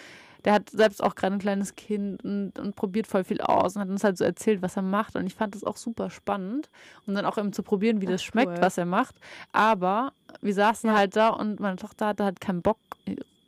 [0.46, 3.82] der hat selbst auch gerade ein kleines Kind und, und probiert voll viel aus und
[3.82, 5.16] hat uns halt so erzählt, was er macht.
[5.16, 6.70] Und ich fand das auch super spannend,
[7.08, 8.62] um dann auch eben zu probieren, wie das Ach, schmeckt, cool.
[8.62, 9.16] was er macht.
[9.52, 10.98] Aber wir saßen ja.
[10.98, 12.78] halt da und meine Tochter hatte halt keinen Bock,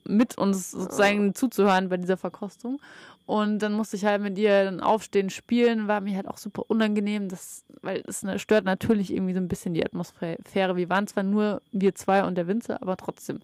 [0.07, 1.33] mit uns sozusagen oh.
[1.33, 2.79] zuzuhören bei dieser Verkostung.
[3.25, 6.63] Und dann musste ich halt mit ihr dann aufstehen, spielen, war mir halt auch super
[6.67, 10.75] unangenehm, das, weil es ne, stört natürlich irgendwie so ein bisschen die Atmosphäre.
[10.75, 13.39] Wir waren zwar nur wir zwei und der Winzer, aber trotzdem.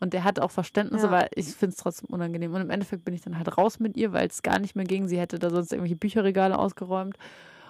[0.00, 1.08] Und der hatte auch Verständnis, ja.
[1.08, 2.54] aber ich finde es trotzdem unangenehm.
[2.54, 4.84] Und im Endeffekt bin ich dann halt raus mit ihr, weil es gar nicht mehr
[4.84, 5.08] ging.
[5.08, 7.16] Sie hätte da sonst irgendwelche Bücherregale ausgeräumt.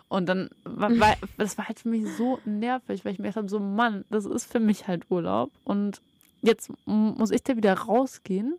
[0.09, 3.37] Und dann war, war das war halt für mich so nervig, weil ich mir gedacht
[3.37, 5.51] habe, so Mann, das ist für mich halt Urlaub.
[5.65, 6.01] Und
[6.43, 8.57] jetzt muss ich da wieder rausgehen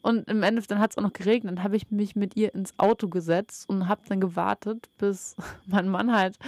[0.00, 1.56] und im Endeffekt, dann hat es auch noch geregnet.
[1.56, 5.36] Dann habe ich mich mit ihr ins Auto gesetzt und habe dann gewartet, bis
[5.66, 6.38] mein Mann halt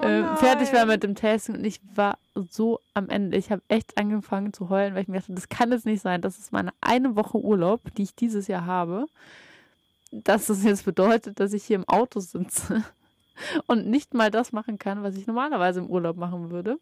[0.00, 1.56] äh, oh fertig war mit dem Tasting.
[1.56, 2.18] Und ich war
[2.50, 3.36] so am Ende.
[3.36, 6.22] Ich habe echt angefangen zu heulen, weil ich mir dachte, das kann es nicht sein.
[6.22, 9.06] Das ist meine eine Woche Urlaub, die ich dieses Jahr habe.
[10.10, 12.84] Dass das jetzt bedeutet, dass ich hier im Auto sitze
[13.66, 16.78] und nicht mal das machen kann, was ich normalerweise im Urlaub machen würde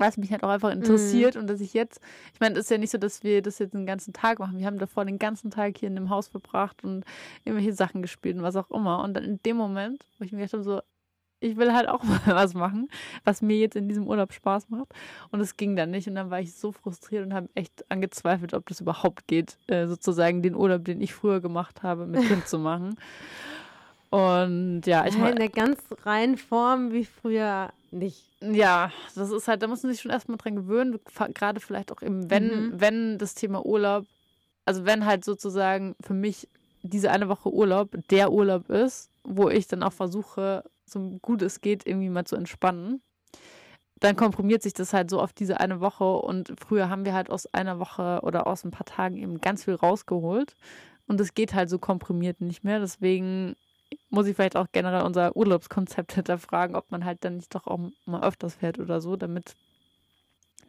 [0.00, 1.42] was mich halt auch einfach interessiert mhm.
[1.42, 2.00] und dass ich jetzt,
[2.32, 4.58] ich meine, es ist ja nicht so, dass wir das jetzt den ganzen Tag machen.
[4.58, 7.04] Wir haben davor den ganzen Tag hier in dem Haus verbracht und
[7.44, 9.02] irgendwelche Sachen gespielt und was auch immer.
[9.04, 10.80] Und dann in dem Moment, wo ich mir gedacht habe, so,
[11.40, 12.88] ich will halt auch mal was machen,
[13.24, 14.88] was mir jetzt in diesem Urlaub Spaß macht.
[15.30, 16.08] Und es ging dann nicht.
[16.08, 19.86] Und dann war ich so frustriert und habe echt angezweifelt, ob das überhaupt geht, äh,
[19.86, 22.96] sozusagen den Urlaub, den ich früher gemacht habe, mit Kind zu machen.
[24.10, 25.30] Und ja, ich meine.
[25.30, 28.30] In der ganz reinen Form wie früher nicht.
[28.40, 30.98] Ja, das ist halt, da muss man sich schon erstmal dran gewöhnen,
[31.34, 32.80] gerade vielleicht auch eben, wenn, mhm.
[32.80, 34.06] wenn das Thema Urlaub,
[34.64, 36.48] also wenn halt sozusagen für mich
[36.82, 41.60] diese eine Woche Urlaub der Urlaub ist, wo ich dann auch versuche, so gut es
[41.60, 43.02] geht, irgendwie mal zu entspannen,
[44.00, 47.30] dann komprimiert sich das halt so auf diese eine Woche und früher haben wir halt
[47.30, 50.54] aus einer Woche oder aus ein paar Tagen eben ganz viel rausgeholt
[51.06, 53.56] und es geht halt so komprimiert nicht mehr, deswegen
[54.08, 57.78] muss ich vielleicht auch generell unser Urlaubskonzept hinterfragen, ob man halt dann nicht doch auch
[58.06, 59.56] mal öfters fährt oder so, damit,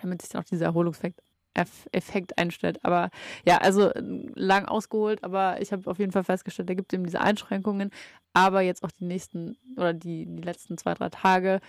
[0.01, 1.21] damit sich dann auch dieser Erholungseffekt
[1.53, 2.79] Effekt einstellt.
[2.83, 3.09] Aber
[3.45, 7.05] ja, also lang ausgeholt, aber ich habe auf jeden Fall festgestellt, da gibt es eben
[7.05, 7.91] diese Einschränkungen.
[8.33, 11.59] Aber jetzt auch die nächsten oder die, die letzten zwei, drei Tage,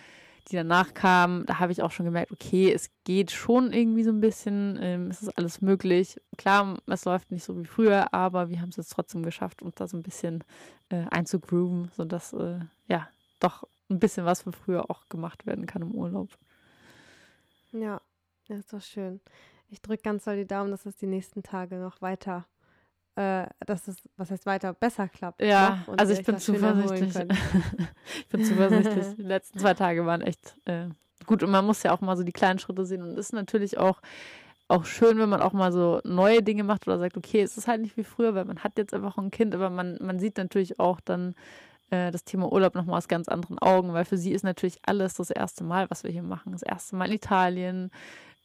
[0.50, 4.10] die danach kamen, da habe ich auch schon gemerkt, okay, es geht schon irgendwie so
[4.10, 6.20] ein bisschen, ähm, es ist alles möglich.
[6.36, 9.76] Klar, es läuft nicht so wie früher, aber wir haben es jetzt trotzdem geschafft, uns
[9.76, 10.42] da so ein bisschen
[10.88, 13.08] äh, einzugrooven, sodass, äh, ja,
[13.40, 16.28] doch ein bisschen was von früher auch gemacht werden kann im Urlaub.
[17.72, 18.00] Ja,
[18.48, 19.20] das ist doch schön.
[19.68, 22.46] Ich drücke ganz doll die Daumen, dass es die nächsten Tage noch weiter
[23.16, 25.42] äh, dass es, was heißt weiter, besser klappt.
[25.42, 27.14] Ja, also ich bin zuversichtlich.
[28.18, 29.16] ich bin zuversichtlich.
[29.16, 30.86] Die letzten zwei Tage waren echt äh,
[31.26, 33.32] gut und man muss ja auch mal so die kleinen Schritte sehen und es ist
[33.32, 34.00] natürlich auch
[34.68, 37.68] auch schön, wenn man auch mal so neue Dinge macht oder sagt, okay, es ist
[37.68, 40.38] halt nicht wie früher, weil man hat jetzt einfach ein Kind, aber man, man sieht
[40.38, 41.34] natürlich auch dann
[41.90, 45.14] äh, das Thema Urlaub nochmal aus ganz anderen Augen, weil für sie ist natürlich alles
[45.14, 46.52] das erste Mal, was wir hier machen.
[46.52, 47.90] Das erste Mal in Italien,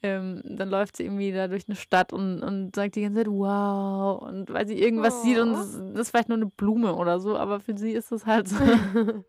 [0.04, 3.28] ähm, dann läuft sie irgendwie da durch eine Stadt und, und sagt die ganze Zeit,
[3.28, 5.24] wow, und weil sie irgendwas oh.
[5.24, 8.26] sieht und das, ist vielleicht nur eine Blume oder so, aber für sie ist das
[8.26, 8.58] halt so,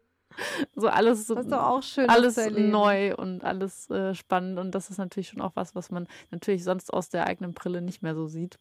[0.77, 1.37] so alles, so,
[1.83, 5.91] schön, alles neu und alles äh, spannend und das ist natürlich schon auch was, was
[5.91, 8.59] man natürlich sonst aus der eigenen Brille nicht mehr so sieht.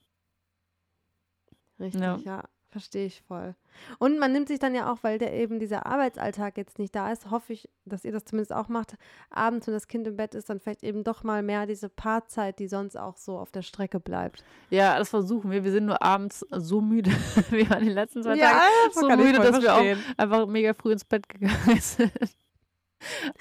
[1.79, 2.17] Richtig, ja.
[2.23, 2.43] ja.
[2.77, 3.55] Verstehe ich voll.
[3.97, 7.11] Und man nimmt sich dann ja auch, weil der eben dieser Arbeitsalltag jetzt nicht da
[7.11, 8.97] ist, hoffe ich, dass ihr das zumindest auch macht,
[9.31, 12.59] abends, wenn das Kind im Bett ist, dann vielleicht eben doch mal mehr diese Paarzeit,
[12.59, 14.43] die sonst auch so auf der Strecke bleibt.
[14.69, 15.63] Ja, das versuchen wir.
[15.63, 17.09] Wir sind nur abends so müde.
[17.49, 19.63] wir waren die letzten zwei ja, Tage so müde, dass verstehen.
[19.63, 22.11] wir auch einfach mega früh ins Bett gegangen sind.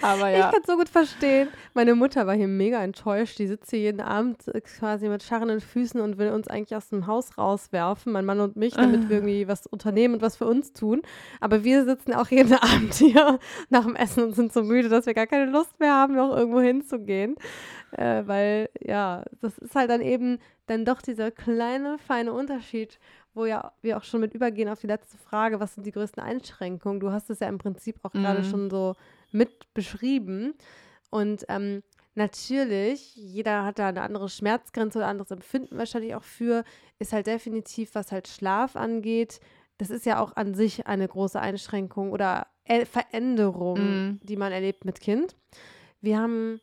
[0.03, 0.37] Aber ja.
[0.37, 1.49] Ich kann es so gut verstehen.
[1.75, 3.39] Meine Mutter war hier mega enttäuscht.
[3.39, 6.89] Die sitzt hier jeden Abend äh, quasi mit scharrenden Füßen und will uns eigentlich aus
[6.89, 10.47] dem Haus rauswerfen, mein Mann und mich, damit wir irgendwie was unternehmen und was für
[10.47, 11.03] uns tun.
[11.41, 13.39] Aber wir sitzen auch jeden Abend hier
[13.71, 16.37] nach dem Essen und sind so müde, dass wir gar keine Lust mehr haben, noch
[16.37, 17.37] irgendwo hinzugehen.
[17.93, 22.99] Äh, weil, ja, das ist halt dann eben dann doch dieser kleine, feine Unterschied,
[23.35, 26.23] wo ja wir auch schon mit übergehen auf die letzte Frage, was sind die größten
[26.23, 27.01] Einschränkungen?
[27.01, 28.23] Du hast es ja im Prinzip auch mhm.
[28.23, 28.97] gerade schon so
[29.33, 30.55] mit beschrieben.
[31.11, 31.83] Und ähm,
[32.15, 36.65] natürlich, jeder hat da eine andere Schmerzgrenze oder anderes Empfinden wahrscheinlich auch für,
[36.99, 39.41] ist halt definitiv, was halt Schlaf angeht.
[39.79, 42.47] Das ist ja auch an sich eine große Einschränkung oder
[42.91, 44.21] Veränderung, mm.
[44.23, 45.37] die man erlebt mit Kind.
[46.01, 46.61] Wir haben,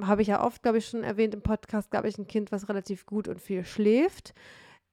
[0.00, 2.68] habe ich ja oft, glaube ich, schon erwähnt im Podcast, glaube ich, ein Kind, was
[2.68, 4.34] relativ gut und viel schläft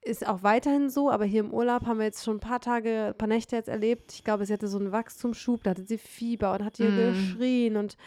[0.06, 3.08] ist auch weiterhin so, aber hier im Urlaub haben wir jetzt schon ein paar Tage,
[3.08, 4.14] ein paar Nächte jetzt erlebt.
[4.14, 7.14] Ich glaube, sie hatte so einen Wachstumsschub, da hatte sie Fieber und hat hier mm.
[7.14, 7.98] geschrien und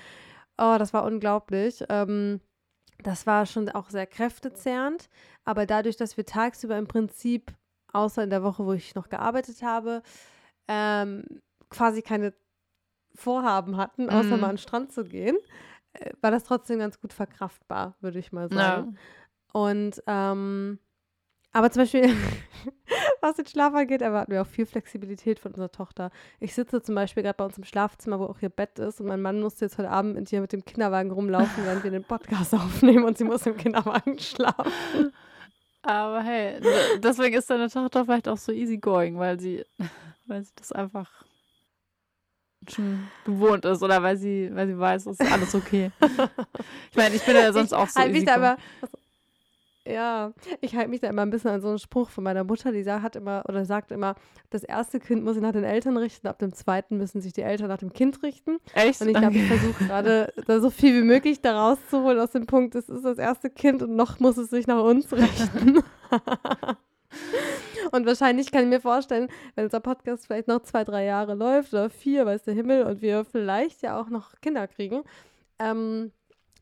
[0.59, 1.85] oh, das war unglaublich.
[1.89, 2.41] Ähm,
[3.03, 5.09] das war schon auch sehr kräftezehrend,
[5.45, 7.53] aber dadurch, dass wir tagsüber im Prinzip,
[7.93, 10.03] außer in der Woche, wo ich noch gearbeitet habe,
[10.69, 11.25] ähm,
[11.69, 12.33] quasi keine
[13.15, 14.41] Vorhaben hatten, außer mm.
[14.41, 15.37] mal an den Strand zu gehen,
[15.95, 18.97] äh, war das trotzdem ganz gut verkraftbar, würde ich mal sagen.
[18.97, 19.61] Ja.
[19.61, 20.79] Und ähm,
[21.59, 22.15] aber zum Beispiel,
[23.21, 26.13] was den Schlaf angeht, erwarten wir auch viel Flexibilität von unserer Tochter.
[26.39, 29.09] Ich sitze zum Beispiel gerade bei uns im Schlafzimmer, wo auch ihr Bett ist, und
[29.09, 32.05] mein Mann musste jetzt heute Abend mit ihr mit dem Kinderwagen rumlaufen, während wir den
[32.05, 35.13] Podcast aufnehmen, und sie muss im Kinderwagen schlafen.
[35.83, 36.61] Aber hey,
[37.03, 39.65] deswegen ist deine Tochter vielleicht auch so easygoing, weil sie,
[40.27, 41.25] weil sie das einfach
[42.69, 45.91] schon gewohnt ist oder weil sie, weil sie weiß, es ist alles okay.
[46.91, 48.29] ich meine, ich bin ja sonst ich auch so halt easy.
[48.29, 48.98] Aber, also,
[49.89, 52.73] ja, ich halte mich da immer ein bisschen an so einen Spruch von meiner Mutter,
[52.73, 54.15] die sagt, hat immer oder sagt immer,
[54.51, 57.43] das erste Kind muss sich nach den Eltern richten, ab dem zweiten müssen sich die
[57.43, 58.59] Eltern nach dem Kind richten.
[58.75, 59.01] Echt?
[59.01, 62.47] Und ich glaube, ich versuche gerade da so viel wie möglich da rauszuholen aus dem
[62.47, 65.83] Punkt, es ist das erste Kind und noch muss es sich nach uns richten.
[67.93, 71.73] und wahrscheinlich kann ich mir vorstellen, wenn unser Podcast vielleicht noch zwei, drei Jahre läuft
[71.73, 75.03] oder vier, weiß der Himmel, und wir vielleicht ja auch noch Kinder kriegen,
[75.59, 76.13] ähm,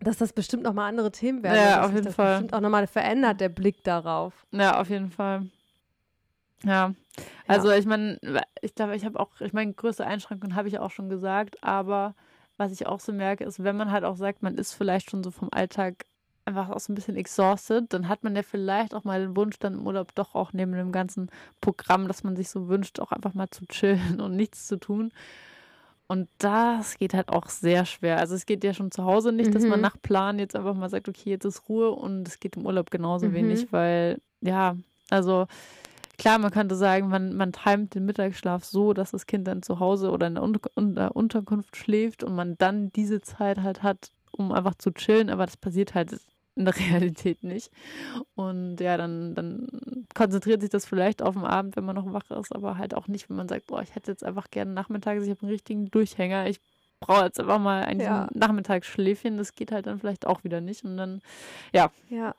[0.01, 1.57] dass das bestimmt nochmal andere Themen werden.
[1.57, 2.35] Ja, auf jeden das Fall.
[2.35, 4.47] Bestimmt auch nochmal verändert, der Blick darauf.
[4.53, 5.47] Ja, auf jeden Fall.
[6.65, 6.95] Ja.
[7.47, 7.77] Also ja.
[7.77, 8.19] ich meine,
[8.61, 12.15] ich glaube, ich habe auch, ich meine, größte Einschränkungen habe ich auch schon gesagt, aber
[12.57, 15.23] was ich auch so merke, ist, wenn man halt auch sagt, man ist vielleicht schon
[15.23, 16.05] so vom Alltag
[16.47, 19.59] einfach auch so ein bisschen exhausted, dann hat man ja vielleicht auch mal den Wunsch
[19.59, 21.29] dann im Urlaub doch auch neben dem ganzen
[21.61, 25.13] Programm, dass man sich so wünscht, auch einfach mal zu chillen und nichts zu tun.
[26.09, 28.19] Und das geht halt auch sehr schwer.
[28.19, 29.55] Also es geht ja schon zu Hause nicht, mhm.
[29.55, 29.83] dass man mhm.
[29.83, 32.91] nach Plan jetzt einfach mal sagt, okay, jetzt ist Ruhe und es geht im Urlaub
[32.91, 33.35] genauso mhm.
[33.35, 34.77] wenig, weil ja,
[35.11, 35.47] also
[36.17, 39.81] klar, man könnte sagen, man, man timet den Mittagsschlaf so, dass das Kind dann zu
[39.81, 43.83] Hause oder in der, Un in der Unterkunft schläft und man dann diese Zeit halt
[43.83, 46.17] hat, um einfach zu chillen, aber das passiert halt
[46.57, 47.71] in der Realität nicht.
[48.35, 52.31] Und ja, dann, dann konzentriert sich das vielleicht auf den Abend, wenn man noch wach
[52.31, 55.23] ist, aber halt auch nicht, wenn man sagt, boah, ich hätte jetzt einfach gerne nachmittags,
[55.23, 56.61] ich habe einen richtigen Durchhänger, ich
[57.01, 58.29] brauche jetzt einfach mal ein ja.
[58.33, 60.85] Nachmittagsschläfchen, das geht halt dann vielleicht auch wieder nicht.
[60.85, 61.21] Und dann,
[61.73, 61.91] ja.
[62.09, 62.35] Ja.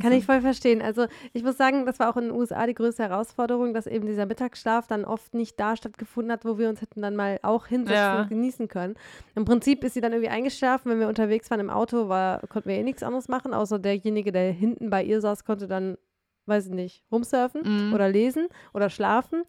[0.00, 0.82] Kann ich voll verstehen.
[0.82, 4.06] Also ich muss sagen, das war auch in den USA die größte Herausforderung, dass eben
[4.06, 7.66] dieser Mittagsschlaf dann oft nicht da stattgefunden hat, wo wir uns hätten dann mal auch
[7.66, 8.22] hinsetzen Ja.
[8.22, 8.94] und genießen können.
[9.34, 12.68] Im Prinzip ist sie dann irgendwie eingeschlafen, wenn wir unterwegs waren im Auto, war, konnten
[12.68, 15.96] wir eh nichts anderes machen, außer derjenige, der hinten bei ihr saß, konnte dann,
[16.46, 17.94] weiß ich nicht, rumsurfen Mhm.
[17.94, 19.42] oder lesen oder schlafen.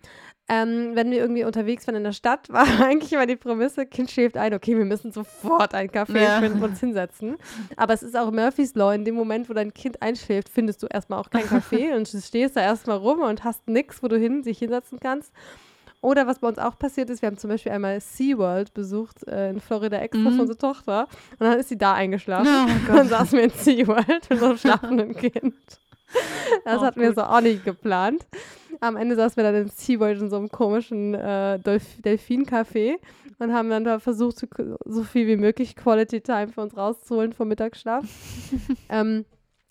[0.54, 4.12] Ähm, wenn wir irgendwie unterwegs waren in der Stadt, war eigentlich immer die Prämisse, Kind
[4.12, 6.40] schläft ein, okay, wir müssen sofort einen Kaffee Ja.
[6.40, 7.38] finden und uns hinsetzen.
[7.78, 10.88] Aber es ist auch Murphy's Law, in dem Moment, wo dein Kind einschläft, findest du
[10.88, 14.44] erstmal auch keinen Kaffee und stehst da erstmal rum und hast nichts, wo du hin,
[14.44, 15.32] sich hinsetzen kannst.
[16.02, 19.52] Oder was bei uns auch passiert ist, wir haben zum Beispiel einmal SeaWorld besucht äh,
[19.52, 20.34] in Florida extra Mhm.
[20.36, 21.08] für unsere Tochter
[21.40, 22.48] und dann ist sie da eingeschlafen.
[22.50, 25.54] Oh Und dann saßen wir in SeaWorld mit unserem schlafenden Kind.
[26.66, 27.16] Das Auch hatten wir gut.
[27.18, 28.26] so auch nicht geplant.
[28.82, 32.96] Am Ende saßen wir dann in SeaWorld in so einem komischen äh, Delf Delfin-Café
[33.38, 34.48] und haben dann da versucht, so,
[34.86, 38.04] so viel wie möglich Quality Time für uns rauszuholen vom Mittagsschlaf.
[38.90, 39.26] ähm,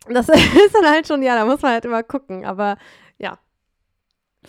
[0.09, 2.45] das ist dann halt schon, ja, da muss man halt immer gucken.
[2.45, 2.77] Aber
[3.19, 3.39] ja,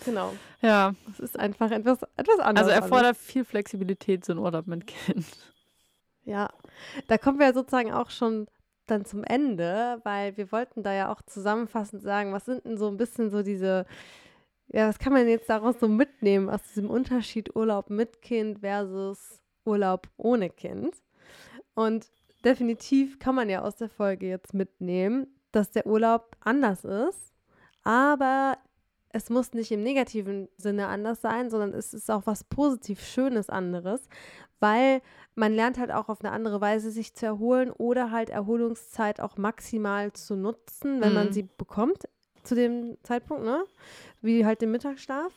[0.04, 0.32] genau.
[0.60, 2.68] Ja, Es ist einfach etwas, etwas anderes.
[2.68, 5.26] also erfordert viel Flexibilität so ein Urlaub mit Kind.
[6.24, 6.48] Ja,
[7.08, 8.46] da kommen wir sozusagen auch schon
[8.86, 12.88] dann zum Ende, weil wir wollten da ja auch zusammenfassend sagen, was sind denn so
[12.88, 13.86] ein bisschen so diese,
[14.72, 19.42] ja, was kann man jetzt daraus so mitnehmen aus diesem Unterschied Urlaub mit Kind versus
[19.64, 20.94] Urlaub ohne Kind?
[21.74, 22.06] Und
[22.44, 27.32] definitiv kann man ja aus der Folge jetzt mitnehmen, dass der Urlaub anders ist,
[27.84, 28.58] aber
[29.10, 33.50] es muss nicht im negativen Sinne anders sein, sondern es ist auch was positiv Schönes
[33.50, 34.08] anderes,
[34.58, 35.02] weil
[35.34, 39.36] man lernt halt auch auf eine andere Weise sich zu erholen oder halt Erholungszeit auch
[39.36, 41.32] maximal zu nutzen, wenn man Mhm.
[41.32, 42.08] sie bekommt
[42.42, 43.64] zu dem Zeitpunkt, ne?
[44.20, 45.32] Wie halt den Mittagsschlaf.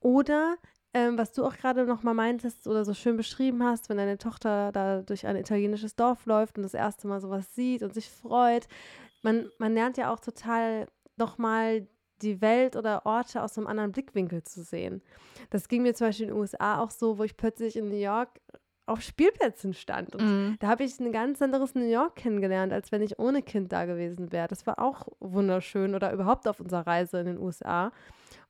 [0.00, 0.56] Oder
[0.92, 4.18] ähm, was du auch gerade noch mal meintest oder so schön beschrieben hast, wenn deine
[4.18, 8.10] Tochter da durch ein italienisches Dorf läuft und das erste Mal sowas sieht und sich
[8.10, 8.66] freut.
[9.22, 11.86] Man, man lernt ja auch total noch mal
[12.22, 15.02] die Welt oder Orte aus einem anderen Blickwinkel zu sehen.
[15.50, 17.96] Das ging mir zum Beispiel in den USA auch so, wo ich plötzlich in New
[17.96, 18.40] York
[18.90, 20.14] auf Spielplätzen stand.
[20.16, 20.56] Und Mhm.
[20.60, 23.84] da habe ich ein ganz anderes New York kennengelernt, als wenn ich ohne Kind da
[23.84, 24.48] gewesen wäre.
[24.48, 27.92] Das war auch wunderschön oder überhaupt auf unserer Reise in den USA.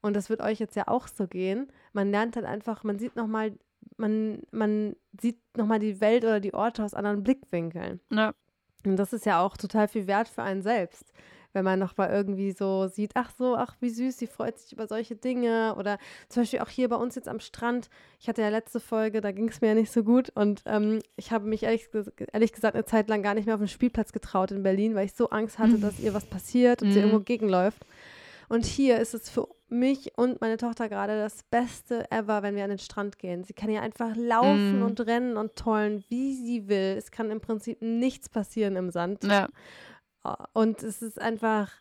[0.03, 1.68] Und das wird euch jetzt ja auch so gehen.
[1.93, 3.53] Man lernt dann einfach, man sieht nochmal,
[3.97, 8.01] man, man sieht nochmal die Welt oder die Orte aus anderen Blickwinkeln.
[8.11, 8.32] Ja.
[8.86, 11.12] Und das ist ja auch total viel wert für einen selbst.
[11.53, 14.86] Wenn man nochmal irgendwie so sieht, ach so, ach wie süß, sie freut sich über
[14.86, 15.74] solche Dinge.
[15.76, 15.98] Oder
[16.28, 17.88] zum Beispiel auch hier bei uns jetzt am Strand.
[18.20, 20.30] Ich hatte ja letzte Folge, da ging es mir ja nicht so gut.
[20.34, 21.88] Und ähm, ich habe mich ehrlich,
[22.32, 25.07] ehrlich gesagt eine Zeit lang gar nicht mehr auf den Spielplatz getraut in Berlin, weil
[25.07, 27.05] ich so Angst hatte, dass ihr was passiert und sie Mhm.
[27.07, 27.84] irgendwo gegenläuft.
[28.48, 32.64] Und hier ist es für mich und meine Tochter gerade das Beste ever, wenn wir
[32.64, 33.44] an den Strand gehen.
[33.44, 34.82] Sie kann ja einfach laufen Mhm.
[34.86, 36.96] und rennen und tollen, wie sie will.
[36.98, 39.22] Es kann im Prinzip nichts passieren im Sand.
[39.22, 39.48] Ja.
[40.52, 41.72] Und es ist einfach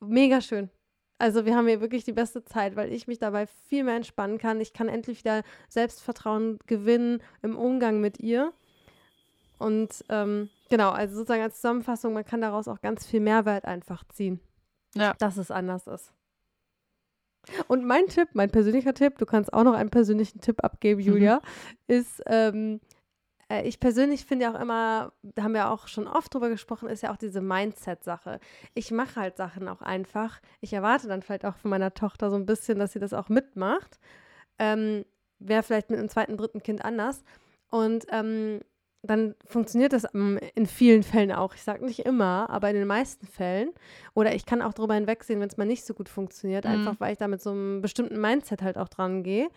[0.00, 0.70] mega schön.
[1.18, 4.38] Also wir haben hier wirklich die beste Zeit, weil ich mich dabei viel mehr entspannen
[4.38, 4.60] kann.
[4.60, 8.52] Ich kann endlich wieder Selbstvertrauen gewinnen im Umgang mit ihr.
[9.58, 14.04] Und ähm, genau, also sozusagen als Zusammenfassung, man kann daraus auch ganz viel Mehrwert einfach
[14.08, 14.40] ziehen.
[14.94, 15.14] Ja.
[15.18, 16.12] Dass es anders ist.
[17.68, 21.06] Und mein Tipp, mein persönlicher Tipp, du kannst auch noch einen persönlichen Tipp abgeben, Mhm.
[21.06, 21.40] Julia,
[21.86, 22.95] ist, ähm, äh,
[23.64, 27.02] ich persönlich finde ja auch immer, da haben wir auch schon oft drüber gesprochen, ist
[27.02, 28.40] ja auch diese Mindset-Sache.
[28.74, 30.40] Ich mache halt Sachen auch einfach.
[30.60, 33.28] Ich erwarte dann vielleicht auch von meiner Tochter so ein bisschen, dass sie das auch
[33.28, 33.98] mitmacht.
[34.58, 35.04] Ähm,
[35.38, 37.22] Wäre vielleicht mit einem zweiten, dritten Kind anders.
[37.68, 38.60] Und ähm,
[39.02, 41.54] dann funktioniert das ähm, in vielen Fällen auch.
[41.54, 43.70] Ich sage nicht immer, aber in den meisten Fällen.
[44.14, 46.70] Oder ich kann auch darüber hinwegsehen, wenn es mal nicht so gut funktioniert, Mhm.
[46.70, 49.48] einfach weil ich da mit so einem bestimmten Mindset halt auch dran gehe.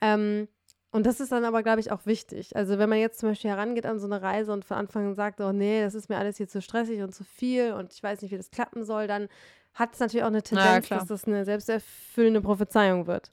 [0.00, 0.48] Ähm,
[0.90, 2.56] und das ist dann aber, glaube ich, auch wichtig.
[2.56, 5.14] Also wenn man jetzt zum Beispiel herangeht an so eine Reise und von Anfang an
[5.14, 8.02] sagt, oh nee, das ist mir alles hier zu stressig und zu viel und ich
[8.02, 9.28] weiß nicht, wie das klappen soll, dann
[9.74, 11.00] hat es natürlich auch eine Tendenz, klar.
[11.00, 13.30] dass das eine selbsterfüllende Prophezeiung wird.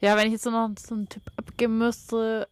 [0.00, 2.48] Ja, wenn ich jetzt so noch so einen Tipp abgeben müsste,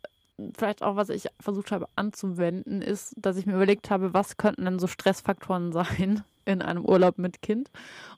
[0.56, 4.64] vielleicht auch, was ich versucht habe anzuwenden, ist, dass ich mir überlegt habe, was könnten
[4.64, 7.70] denn so Stressfaktoren sein in einem Urlaub mit Kind.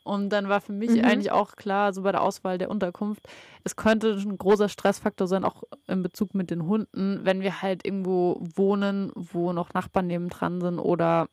[0.04, 1.04] Und dann war für mich Mhm.
[1.04, 3.28] eigentlich auch klar, so bei der Auswahl der Unterkunft,
[3.64, 7.84] es könnte ein großer Stressfaktor sein, auch in Bezug mit den Hunden, wenn wir halt
[7.84, 11.28] irgendwo wohnen, wo noch Nachbarn nebendran sind oder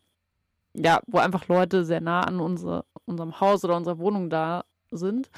[0.76, 5.30] ja, wo einfach Leute sehr nah an unsere, unserem Haus oder unserer Wohnung da sind.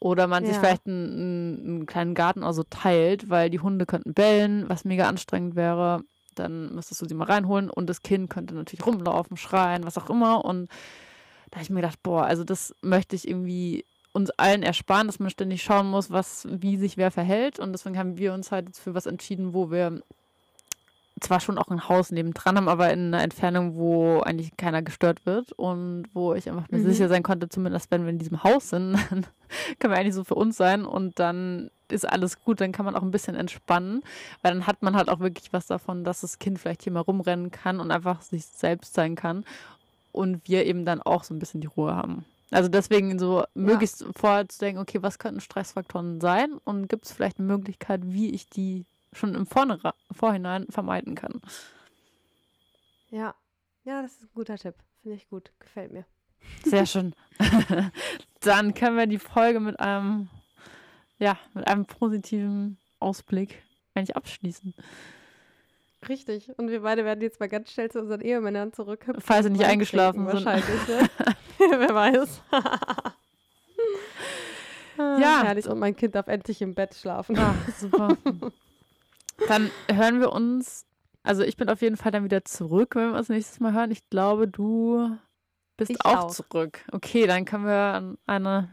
[0.00, 0.60] Oder man sich Ja.
[0.60, 5.08] vielleicht einen, einen, einen kleinen Garten also teilt, weil die Hunde könnten bellen, was mega
[5.08, 6.02] anstrengend wäre.
[6.36, 10.08] Dann müsstest du sie mal reinholen und das Kind könnte natürlich rumlaufen, schreien, was auch
[10.08, 10.44] immer.
[10.44, 10.68] Und
[11.50, 15.18] da habe ich mir gedacht, boah, also das möchte ich irgendwie uns allen ersparen, dass
[15.18, 17.58] man ständig schauen muss, was, wie sich wer verhält.
[17.58, 20.00] Und deswegen haben wir uns halt jetzt für was entschieden, wo wir
[21.20, 25.26] zwar schon auch ein Haus nebendran haben, aber in einer Entfernung, wo eigentlich keiner gestört
[25.26, 26.88] wird und wo ich einfach mir mhm.
[26.88, 29.26] sicher sein konnte, zumindest wenn wir in diesem Haus sind, dann
[29.78, 32.94] können wir eigentlich so für uns sein und dann ist alles gut, dann kann man
[32.94, 34.02] auch ein bisschen entspannen,
[34.42, 37.00] weil dann hat man halt auch wirklich was davon, dass das Kind vielleicht hier mal
[37.00, 39.44] rumrennen kann und einfach sich selbst sein kann
[40.12, 42.24] und wir eben dann auch so ein bisschen die Ruhe haben.
[42.50, 44.06] Also deswegen so möglichst ja.
[44.16, 48.30] vorher zu denken, okay, was könnten Stressfaktoren sein und gibt es vielleicht eine Möglichkeit, wie
[48.30, 49.80] ich die schon im Vorne
[50.12, 51.40] Vorhinein vermeiden kann.
[53.10, 53.34] Ja,
[53.84, 54.74] ja, das ist ein guter Tipp.
[55.02, 55.50] Finde ich gut.
[55.60, 56.04] Gefällt mir.
[56.64, 57.14] Sehr schön.
[58.40, 60.28] Dann können wir die Folge mit einem,
[61.18, 63.62] ja, mit einem positiven Ausblick
[63.94, 64.74] eigentlich abschließen.
[66.08, 66.56] Richtig.
[66.58, 69.20] Und wir beide werden jetzt mal ganz schnell zu unseren Ehemännern zurückhüpfen.
[69.20, 70.44] Falls sie nicht eingeschlafen sind.
[70.44, 71.08] Wahrscheinlich, ne?
[71.78, 72.42] Wer weiß.
[74.98, 75.42] ja.
[75.44, 75.66] Herrlich.
[75.66, 77.36] Und mein Kind darf endlich im Bett schlafen.
[77.38, 78.16] Ach, super.
[79.46, 80.86] Dann hören wir uns.
[81.22, 83.90] Also ich bin auf jeden Fall dann wieder zurück, wenn wir uns nächstes Mal hören.
[83.90, 85.16] Ich glaube, du
[85.76, 86.84] bist ich auch, auch, zurück.
[86.90, 88.70] Okay, dann können wir eine,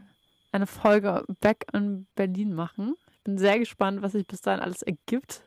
[0.52, 2.96] eine Folge Back in Berlin machen.
[3.10, 5.42] Ich bin sehr gespannt, was sich bis dahin alles ergibt.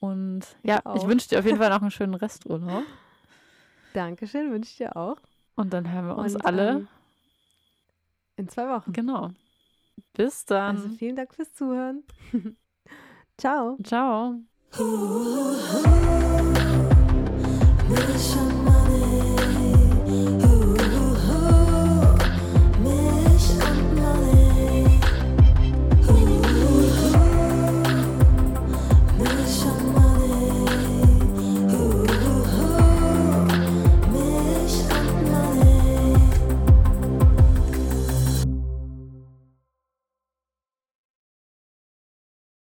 [0.00, 2.84] Und ja, ich, ich wünsche dir auf jeden Fall noch einen schönen Resturlaub.
[3.92, 5.18] Dankeschön, wünsche ich dir auch.
[5.54, 6.88] Und dann hören wir uns Und, alle ähm,
[8.36, 8.92] in zwei Wochen.
[8.92, 9.30] Genau.
[10.14, 10.76] Bis dann.
[10.76, 12.02] Also vielen Dank fürs Zuhören.
[13.42, 13.76] Ciao.
[13.82, 14.40] Ciao.